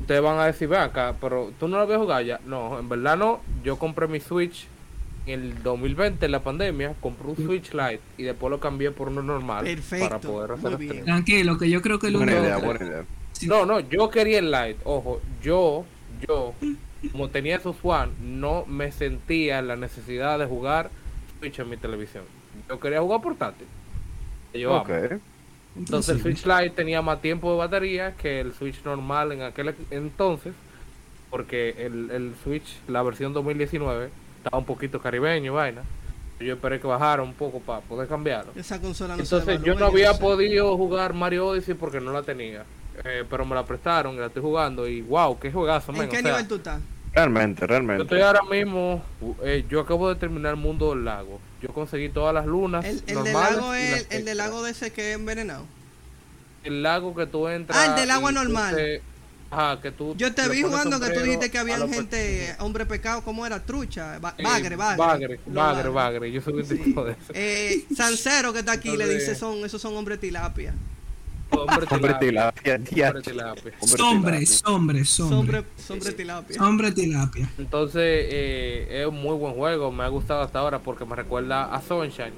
[0.00, 2.40] ustedes van a decir, ven acá, pero tú no lo habías jugado ya.
[2.46, 3.40] No, en verdad no.
[3.64, 4.66] Yo compré mi Switch
[5.26, 6.94] en el 2020, en la pandemia.
[7.00, 10.78] Compré un Switch Lite y después lo cambié por uno normal Perfecto, para poder hacer
[10.78, 11.04] muy bien.
[11.04, 13.04] Tranquilo, que yo creo que el Buena idea, buena idea.
[13.46, 14.78] No, no, yo quería el Lite.
[14.84, 15.84] Ojo, yo,
[16.26, 16.54] yo,
[17.10, 20.90] como tenía esos One, no me sentía la necesidad de jugar
[21.40, 22.37] Switch en mi televisión.
[22.68, 23.66] Yo quería jugar portátil.
[24.52, 24.84] Yo.
[25.76, 29.74] Entonces el Switch Lite tenía más tiempo de batería que el Switch normal en aquel
[29.90, 30.54] entonces,
[31.30, 35.82] porque el, el Switch, la versión 2019, estaba un poquito caribeño, y vaina.
[36.40, 38.52] Yo esperé que bajara un poco para poder cambiarlo.
[38.54, 42.22] Esa consola no se Entonces yo no había podido jugar Mario Odyssey porque no la
[42.22, 42.64] tenía.
[43.04, 46.18] Eh, pero me la prestaron y la estoy jugando y wow, qué juegazo, ¿En qué
[46.18, 46.80] O sea, nivel tú estás?
[47.14, 48.02] Realmente, yo realmente.
[48.04, 49.02] estoy ahora mismo,
[49.42, 51.40] eh, yo acabo de terminar el mundo del lago.
[51.62, 52.84] Yo conseguí todas las lunas.
[52.84, 55.64] El, el del normales lago es el, del lago de ese que es envenenado.
[56.64, 57.78] el lago que tú entras.
[57.78, 58.74] Ah, el del agua normal.
[58.76, 59.02] te-
[59.50, 60.14] Ajá, que tú.
[60.18, 63.64] Yo te vi jugando que tú dijiste que había gente, hombre pecado, ¿cómo era?
[63.64, 64.98] Trucha, ba- Eh, bagre, bagre.
[64.98, 66.30] Bagre, bagre, bagre.
[66.32, 66.76] Yo soy un Sí.
[66.76, 67.32] tipo de eso.
[67.32, 70.74] Eh, Sancero que está aquí le dice son esos son hombres tilapia.
[71.50, 72.78] Hombre Hombre tilapia.
[72.78, 73.72] tilapia, Hombre tilapia.
[73.80, 74.46] Hombre Sombre, tilapia.
[74.46, 75.36] sombre, sombre.
[75.36, 76.56] Sombre, sombre tilapia.
[76.56, 77.48] Sombre tilapia.
[77.58, 79.90] Entonces, eh, es un muy buen juego.
[79.92, 82.32] Me ha gustado hasta ahora porque me recuerda a Sunshine.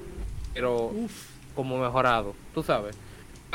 [0.55, 1.13] Pero Uf,
[1.55, 2.35] como mejorado.
[2.55, 2.97] Tú sabes.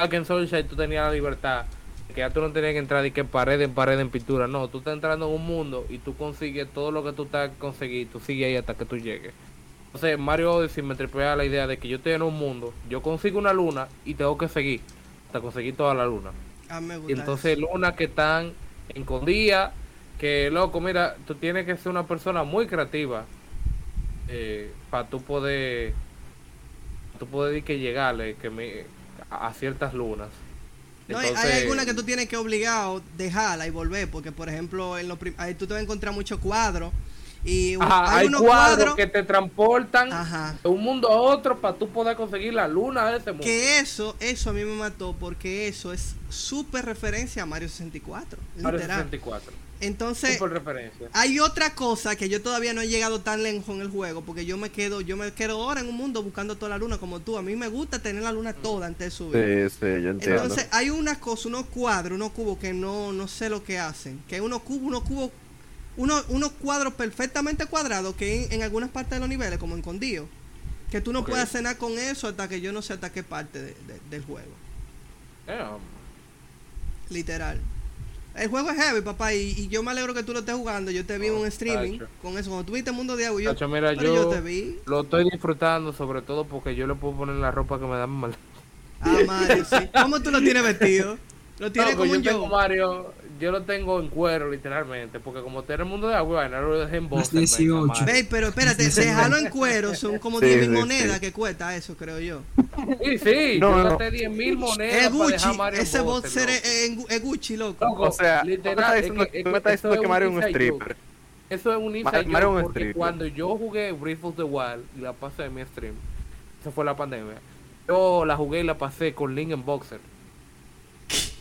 [0.09, 1.65] Que en Sunshine tú tenías la libertad.
[2.13, 4.47] Que ya tú no tenías que entrar de que pared en pared en pintura.
[4.47, 7.51] No, tú estás entrando en un mundo y tú consigues todo lo que tú estás
[7.57, 8.09] conseguir.
[8.11, 9.33] Tú sigues ahí hasta que tú llegues.
[9.87, 12.73] Entonces, Mario Odyssey me tripea la idea de que yo estoy en un mundo.
[12.89, 14.81] Yo consigo una luna y tengo que seguir.
[15.35, 16.31] Hasta conseguir toda la luna.
[16.81, 17.11] me gusta.
[17.11, 18.53] Y entonces lunas que están
[18.87, 19.73] escondidas,
[20.17, 23.25] que loco, mira, tú tienes que ser una persona muy creativa
[24.89, 25.93] para tú poder,
[27.19, 28.85] tú poder que llegarle que me,
[29.29, 30.29] a, ciertas lunas.
[31.09, 34.47] No, hay- Entonces, hay algunas que tú tienes que obligado dejarla y volver, porque por
[34.47, 36.93] ejemplo, en lo prim- ahí tú te vas a encontrar muchos cuadros
[37.45, 40.57] y ajá, hay unos cuadros que te transportan Ajá.
[40.63, 43.43] de un mundo a otro para tú poder conseguir la luna de ese mundo.
[43.45, 48.39] que eso, eso a mí me mató porque eso es súper referencia a Mario 64,
[48.61, 48.97] Mario literal.
[49.03, 49.51] 64.
[49.81, 51.09] Entonces, Super referencia.
[51.11, 54.45] hay otra cosa que yo todavía no he llegado tan lejos en el juego, porque
[54.45, 57.19] yo me quedo, yo me quedo ahora en un mundo buscando toda la luna como
[57.19, 57.37] tú.
[57.37, 59.69] A mí me gusta tener la luna toda antes de subir.
[59.69, 60.41] Sí, sí, yo entiendo.
[60.43, 64.23] Entonces hay unas cosas, unos cuadros, unos cubos que no, no sé lo que hacen.
[64.29, 65.29] Que hay unos cubos, unos cubos,
[65.97, 69.81] unos, unos cuadros perfectamente cuadrados que en, en algunas partes de los niveles, como en
[69.81, 70.27] Condío,
[70.91, 71.29] que tú no Ok.
[71.29, 74.23] puedes nada con eso hasta que yo no sé hasta qué parte de- de- del
[74.23, 74.51] juego.
[75.47, 75.79] Damn.
[77.09, 77.59] Literal.
[78.35, 80.91] El juego es heavy, papá, y, y yo me alegro que tú lo estés jugando.
[80.91, 82.11] Yo te vi en un streaming tacho.
[82.21, 82.49] con eso.
[82.49, 84.77] Cuando tuviste Mundo de Agua, yo, Tacho, mira, pero yo, yo te vi.
[84.85, 88.07] lo estoy disfrutando sobre todo porque yo le puedo poner la ropa que me da
[88.07, 88.35] mal.
[88.99, 89.75] Ah, Mario, sí.
[90.01, 91.17] ¿Cómo tú lo tienes vestido?
[91.59, 92.51] Lo tienes No, pues como yo tengo yo.
[92.51, 96.41] Mario, yo lo tengo en cuero literalmente, porque como está en el mundo de agua,
[96.41, 97.41] vaina, lo dejé en Boston.
[97.41, 97.73] Las 18.
[97.81, 98.05] venga, Mario.
[98.13, 101.19] Ve, pero espérate, dejarlo en cuero son como Sí, 10 mil sí, monedas sí.
[101.21, 102.41] que cuesta eso, creo yo.
[103.03, 103.89] Sí, sí, No, yo no.
[103.89, 107.05] gasté 10 mil monedas Es para Gucci, dejar a Mario en ese boxer es, es-
[107.09, 107.85] es Gucci, loco.
[107.85, 109.93] Loco, O sea, tú me literal, estás es diciendo, que- tú me es estás diciendo
[109.95, 110.97] eso que es Mario es un stripper.
[111.47, 112.95] Eso es un inside Mario es joke porque stripper.
[112.95, 115.93] cuando yo jugué Breath of the Wild y la pasé en mi stream,
[116.61, 117.35] esa fue la pandemia.
[117.87, 119.99] Yo la jugué y la pasé con Link en Boxer.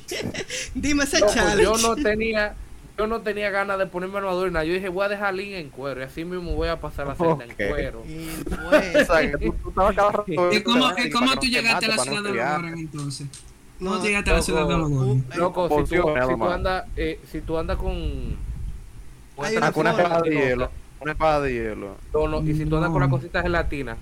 [0.74, 1.62] Dime ese Loco, challenge.
[1.62, 2.54] yo no tenía
[2.96, 4.64] yo no tenía ganas de ponerme armadura y nada.
[4.64, 7.08] Yo dije, voy a dejar a Link en cuero y así mismo voy a pasar
[7.08, 8.04] la celda en cuero.
[8.06, 8.28] Y
[9.00, 11.88] O sea, que tú, tú estabas cada rato- ¿Y cómo, cómo tú te llegaste a
[11.88, 12.36] la ciudad de los.
[12.36, 13.26] Goran entonces?
[13.80, 15.24] no, ¿Cómo tú llegaste a la ciudad de los Goran?
[15.36, 18.36] Loco, si tú, si andas, eh, si tú andas con,
[19.34, 20.02] con una Ah, con una forma.
[20.04, 20.70] espada de hielo.
[21.00, 21.96] Una espada de hielo.
[22.12, 23.96] no, no, y si tú andas con la cosita gelatina,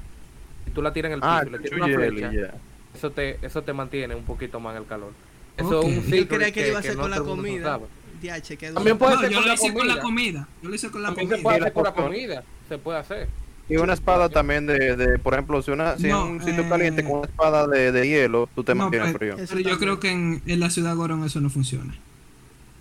[0.66, 2.30] y tú la tiras en el piso Ah, y le tiras una flecha,
[2.94, 5.12] eso te, eso te mantiene un poquito más en el calor.
[5.56, 5.86] Eso Ok.
[5.88, 7.80] es un Yo creía que, lo iba a que hacer no con la comida.
[8.74, 10.48] También puede No, ser yo con lo la hice con la comida.
[10.62, 11.42] Yo lo hice con la También se comida.
[11.42, 13.28] puede Sí, hacer con la comida, se puede hacer.
[13.68, 16.62] Y una espada también de, de, por ejemplo, si, una, si No, en un sitio
[16.62, 19.46] eh, caliente con una espada de, de hielo, tú te No, mantienes pero- frío.
[19.48, 21.94] Pero yo creo que en, en la ciudad Goron eso no funciona.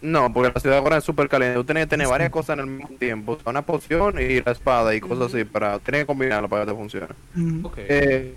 [0.02, 1.56] No, porque la ciudad ahora es súper caliente.
[1.58, 2.12] Tú tienes que tener Sí.
[2.12, 3.38] varias cosas en el mismo tiempo.
[3.46, 5.38] Una poción y la espada y cosas Ujú.
[5.38, 5.44] así.
[5.46, 7.08] para Tienes que combinarlo para que te funcione.
[7.36, 7.66] Mm.
[7.66, 7.74] Ok.
[7.78, 8.34] Eh,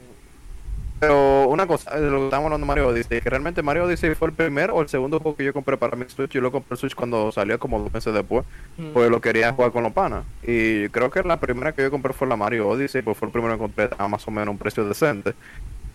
[1.09, 4.29] pero una cosa, lo que estamos hablando de Mario Odyssey, que realmente Mario Odyssey fue
[4.29, 6.31] el primer o el segundo juego que yo compré para mi Switch.
[6.31, 8.45] Yo lo compré el Switch cuando salió como dos meses después,
[8.77, 8.93] Mm.
[8.93, 10.25] pues lo quería jugar con los panas.
[10.43, 13.33] Y creo que la primera que yo compré fue la Mario Odyssey, pues fue el
[13.33, 15.35] primero que compré a más o menos un precio decente.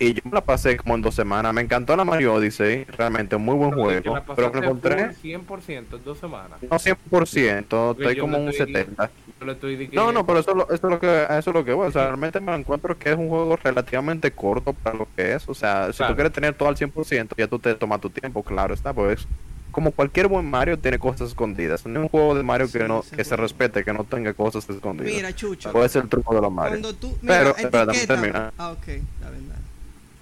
[0.01, 1.53] Y yo me la pasé como en dos semanas.
[1.53, 4.15] Me encantó la Mario Odyssey, realmente un muy buen Pero juego.
[4.15, 6.57] la Pero me encontré, full 100% en dos semanas.
[6.61, 9.09] no 100%, estoy yo como un estoy- 70%.
[9.39, 11.53] Yo le estoy No, no, pero eso, es lo- eso es lo que eso es
[11.53, 11.87] lo que voy.
[11.87, 15.47] O sea, realmente me encuentro que es un juego relativamente corto para lo que es.
[15.49, 16.13] O sea, si Claro.
[16.13, 18.93] tú quieres tener todo al 100%, ya tú te tomas tu tiempo, claro está.
[18.93, 19.27] Pues
[19.71, 21.85] como cualquier buen Mario tiene cosas escondidas.
[21.85, 24.33] No es un juego de Mario Sí, que no que se respete, que no tenga
[24.33, 25.13] cosas escondidas.
[25.13, 25.71] Mira, Chucho.
[25.73, 26.71] Puede ser el truco de los Mario.
[26.79, 27.17] Cuando tú.
[27.21, 28.53] Mira, Pero, espera, terminar.
[28.57, 28.87] Ah, ok,
[29.21, 29.55] la verdad.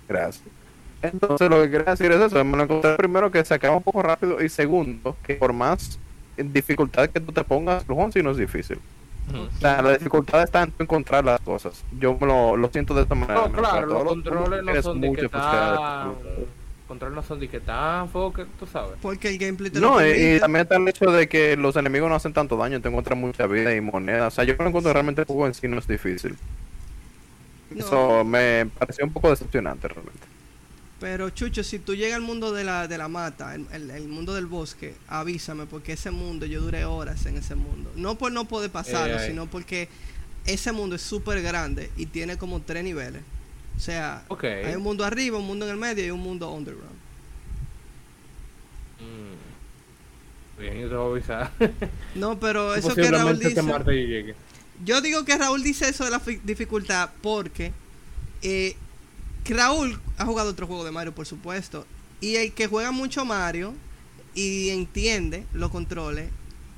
[0.08, 0.46] Gracias.
[1.02, 3.84] Entonces lo que quería decir es eso, me lo encontré primero que se acaba un
[3.84, 6.00] poco rápido y segundo que por más
[6.38, 8.80] dificultad que tú te pongas, juego sí no es difícil.
[9.34, 11.84] O sea, la dificultad está en encontrar las cosas.
[12.00, 13.42] Yo me lo, lo siento de esta manera.
[13.42, 16.14] No, claro, los controles no son de que tan...
[16.88, 18.94] Controles no son de que tan tú sabes.
[19.02, 22.10] Porque el gameplay te lo No, y, también está el hecho de que los enemigos
[22.10, 24.28] no hacen tanto daño, te encuentras mucha vida y moneda.
[24.28, 26.38] O sea, yo lo encuentro realmente el juego en sí no es difícil.
[27.72, 27.80] No.
[27.86, 30.20] Eso me pareció un poco decepcionante realmente.
[31.00, 34.08] Pero Chucho, si tú llegas al mundo de la, de la mata, el, el- el
[34.08, 37.92] mundo del bosque, avísame porque ese mundo, yo duré horas en ese mundo.
[37.96, 39.28] No por no poder pasarlo, Eh, eh.
[39.28, 39.90] sino porque
[40.46, 43.22] ese mundo es súper grande y tiene como tres niveles.
[43.76, 44.46] O sea, Ok.
[44.46, 46.96] hay un mundo arriba, un mundo en el medio y un mundo underground.
[49.00, 50.60] Mm.
[50.62, 51.52] Bien, yo te voy a avisar.
[52.16, 53.50] No, pero eso que Raúl dice...
[53.50, 54.36] este martes
[54.78, 57.74] yo digo que Raúl dice eso de la fi- dificultad porque
[58.42, 58.78] eh,
[59.46, 61.88] Raúl ha jugado otro juego de Mario, por supuesto.
[62.20, 63.80] Y el que juega mucho Mario
[64.34, 66.34] y entiende los controles,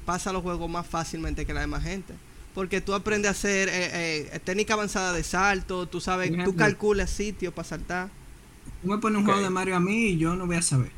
[0.06, 2.20] pasa los juegos más fácilmente que la demás gente.
[2.54, 7.12] Porque tú aprendes a hacer eh, eh, técnica avanzada de salto, tú sabes, tú calculas
[7.12, 8.12] sitios para saltar.
[8.82, 10.92] Tú me pones un juego de Mario a mí y yo no voy a saber.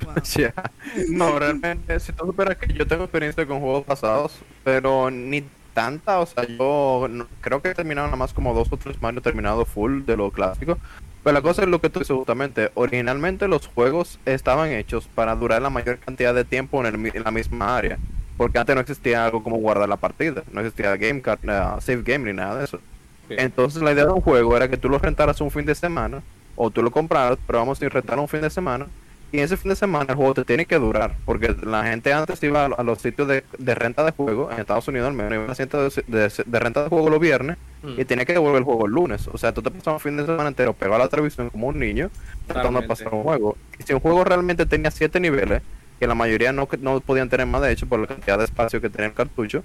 [0.00, 0.22] Wow.
[1.08, 6.20] No, realmente, si tú superas que yo tengo experiencia con juegos pasados, pero ni tanta,
[6.20, 9.20] o sea, yo no- creo que he terminado nada más como dos o tres Mario
[9.22, 10.78] terminado full de lo clásico.
[11.22, 15.34] Pero la cosa es lo que tú dices justamente, originalmente los juegos estaban hechos para
[15.36, 17.98] durar la mayor cantidad de tiempo en, el en la misma área.
[18.36, 22.02] Porque antes no existía algo como guardar la partida, no existía game card, eh, save
[22.02, 22.80] game ni nada de eso.
[23.28, 26.22] Entonces la idea de un juego era que tú lo rentaras un fin de semana
[26.56, 28.86] o tú lo compraras, pero vamos a ir rentar un fin de semana
[29.32, 32.42] y ese fin de semana el juego te tiene que durar porque la gente antes
[32.42, 35.44] iba a, los sitios de, de renta de juego en Estados Unidos al menos iba
[35.44, 37.98] a los sitios de, de- de renta de juego los viernes Mm.
[37.98, 40.16] y tenía que devolver el juego el lunes o sea tú te pasabas un fin
[40.18, 42.10] de semana entero pegado a la televisión como un niño
[42.46, 45.62] tratando de pasar un juego y si un juego realmente tenía siete niveles
[45.98, 48.82] que la mayoría no, no podían tener más de hecho por la cantidad de espacio
[48.82, 49.62] que tenía el cartucho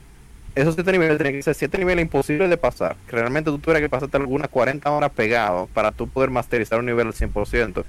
[0.55, 2.95] esos siete niveles tenían que ser siete niveles imposibles de pasar.
[3.09, 6.85] Que realmente tú tuvieras que pasarte algunas 40 horas pegado para tú poder masterizar un
[6.85, 7.83] nivel al 100%.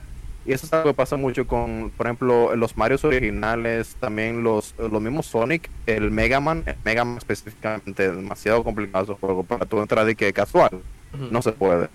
[0.46, 4.74] Y eso es algo que pasa mucho con, por ejemplo, los Marios originales, también los,
[4.78, 9.66] los mismos Sonic, el Mega Man, el Mega Man específicamente, demasiado complicado ese juego para
[9.66, 10.70] tú entrar y que casual.
[11.30, 11.88] No se puede.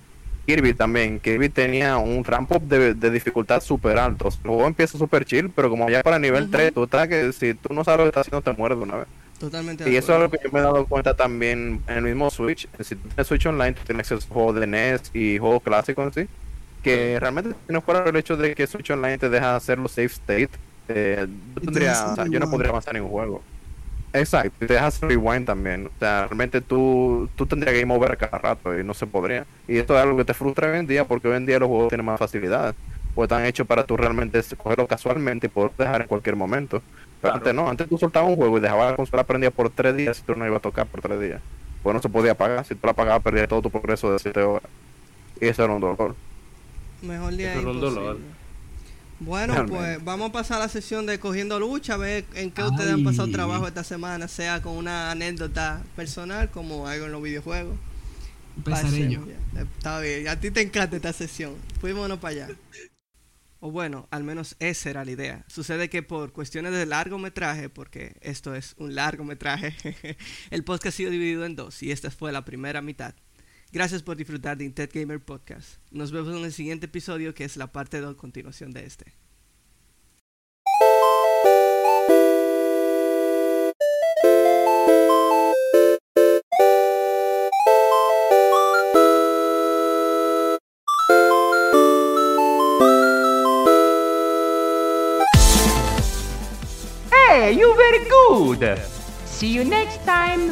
[0.45, 4.27] Kirby también, Kirby tenía un ramp up de, de dificultad súper alto.
[4.27, 6.51] El juego empieza súper chill, pero como ya para nivel Ujú.
[6.51, 8.83] 3, tú estás que si tú no sabes lo que estás haciendo, te mueres de
[8.83, 9.07] una vez.
[9.39, 12.03] Totalmente de Y eso es algo que yo me he dado cuenta también en el
[12.03, 12.67] mismo Switch.
[12.79, 16.05] Si tú tienes Switch Online, tú tienes acceso a juegos de NES y juegos clásicos
[16.05, 16.29] en sí.
[16.81, 20.07] Que realmente, no fuera el hecho de que Switch Online te deja hacer los save
[20.07, 20.49] state,
[20.87, 23.41] eh, yo, tendría, o sea, yo no podría avanzar en un juego.
[24.13, 25.87] Exacto, te deja hacer rewind también.
[25.87, 29.45] O sea, realmente tú, tú tendrías que mover cada rato y no se podría.
[29.67, 31.69] Y esto es algo que te frustra hoy en día porque hoy en día los
[31.69, 32.75] juegos tienen más facilidades.
[33.15, 36.81] Pues están hechos para tú realmente cogerlo casualmente y poder dejar en cualquier momento.
[37.21, 37.35] Pero Claro.
[37.37, 40.19] antes no, antes tú soltabas un juego y dejabas la consola prendida por tres días
[40.19, 41.41] y tú no ibas a tocar por tres días.
[41.83, 44.41] Pues no se podía pagar, si tú la pagabas perdías todo tu progreso de siete
[44.41, 44.69] horas.
[45.39, 46.15] Y eso era un dolor.
[47.01, 47.81] Mejor día imposible.
[47.81, 48.19] dolor.
[49.19, 49.77] Bueno, Realmente.
[49.77, 52.91] pues vamos a pasar a la sesión de cogiendo lucha, a ver en qué ustedes
[52.91, 57.77] han pasado trabajo esta semana, sea con una anécdota personal como algo en los videojuegos.
[58.57, 59.21] Empezaré yo.
[59.53, 59.61] Ya.
[59.61, 61.53] Está bien, a ti te encanta esta sesión.
[61.79, 62.55] Fuímonos para allá.
[63.59, 65.45] O bueno, al menos esa era la idea.
[65.47, 70.17] Sucede que por cuestiones de largometraje, porque esto es un largometraje,
[70.49, 73.13] el podcast ha sido dividido en dos y esta fue la primera mitad.
[73.71, 75.77] Gracias por disfrutar de Intet Gamer Podcast.
[75.91, 79.13] Nos vemos en el siguiente episodio que es la parte 2 continuación de este.
[97.09, 98.77] Hey, you very good.
[99.25, 100.51] See you next time.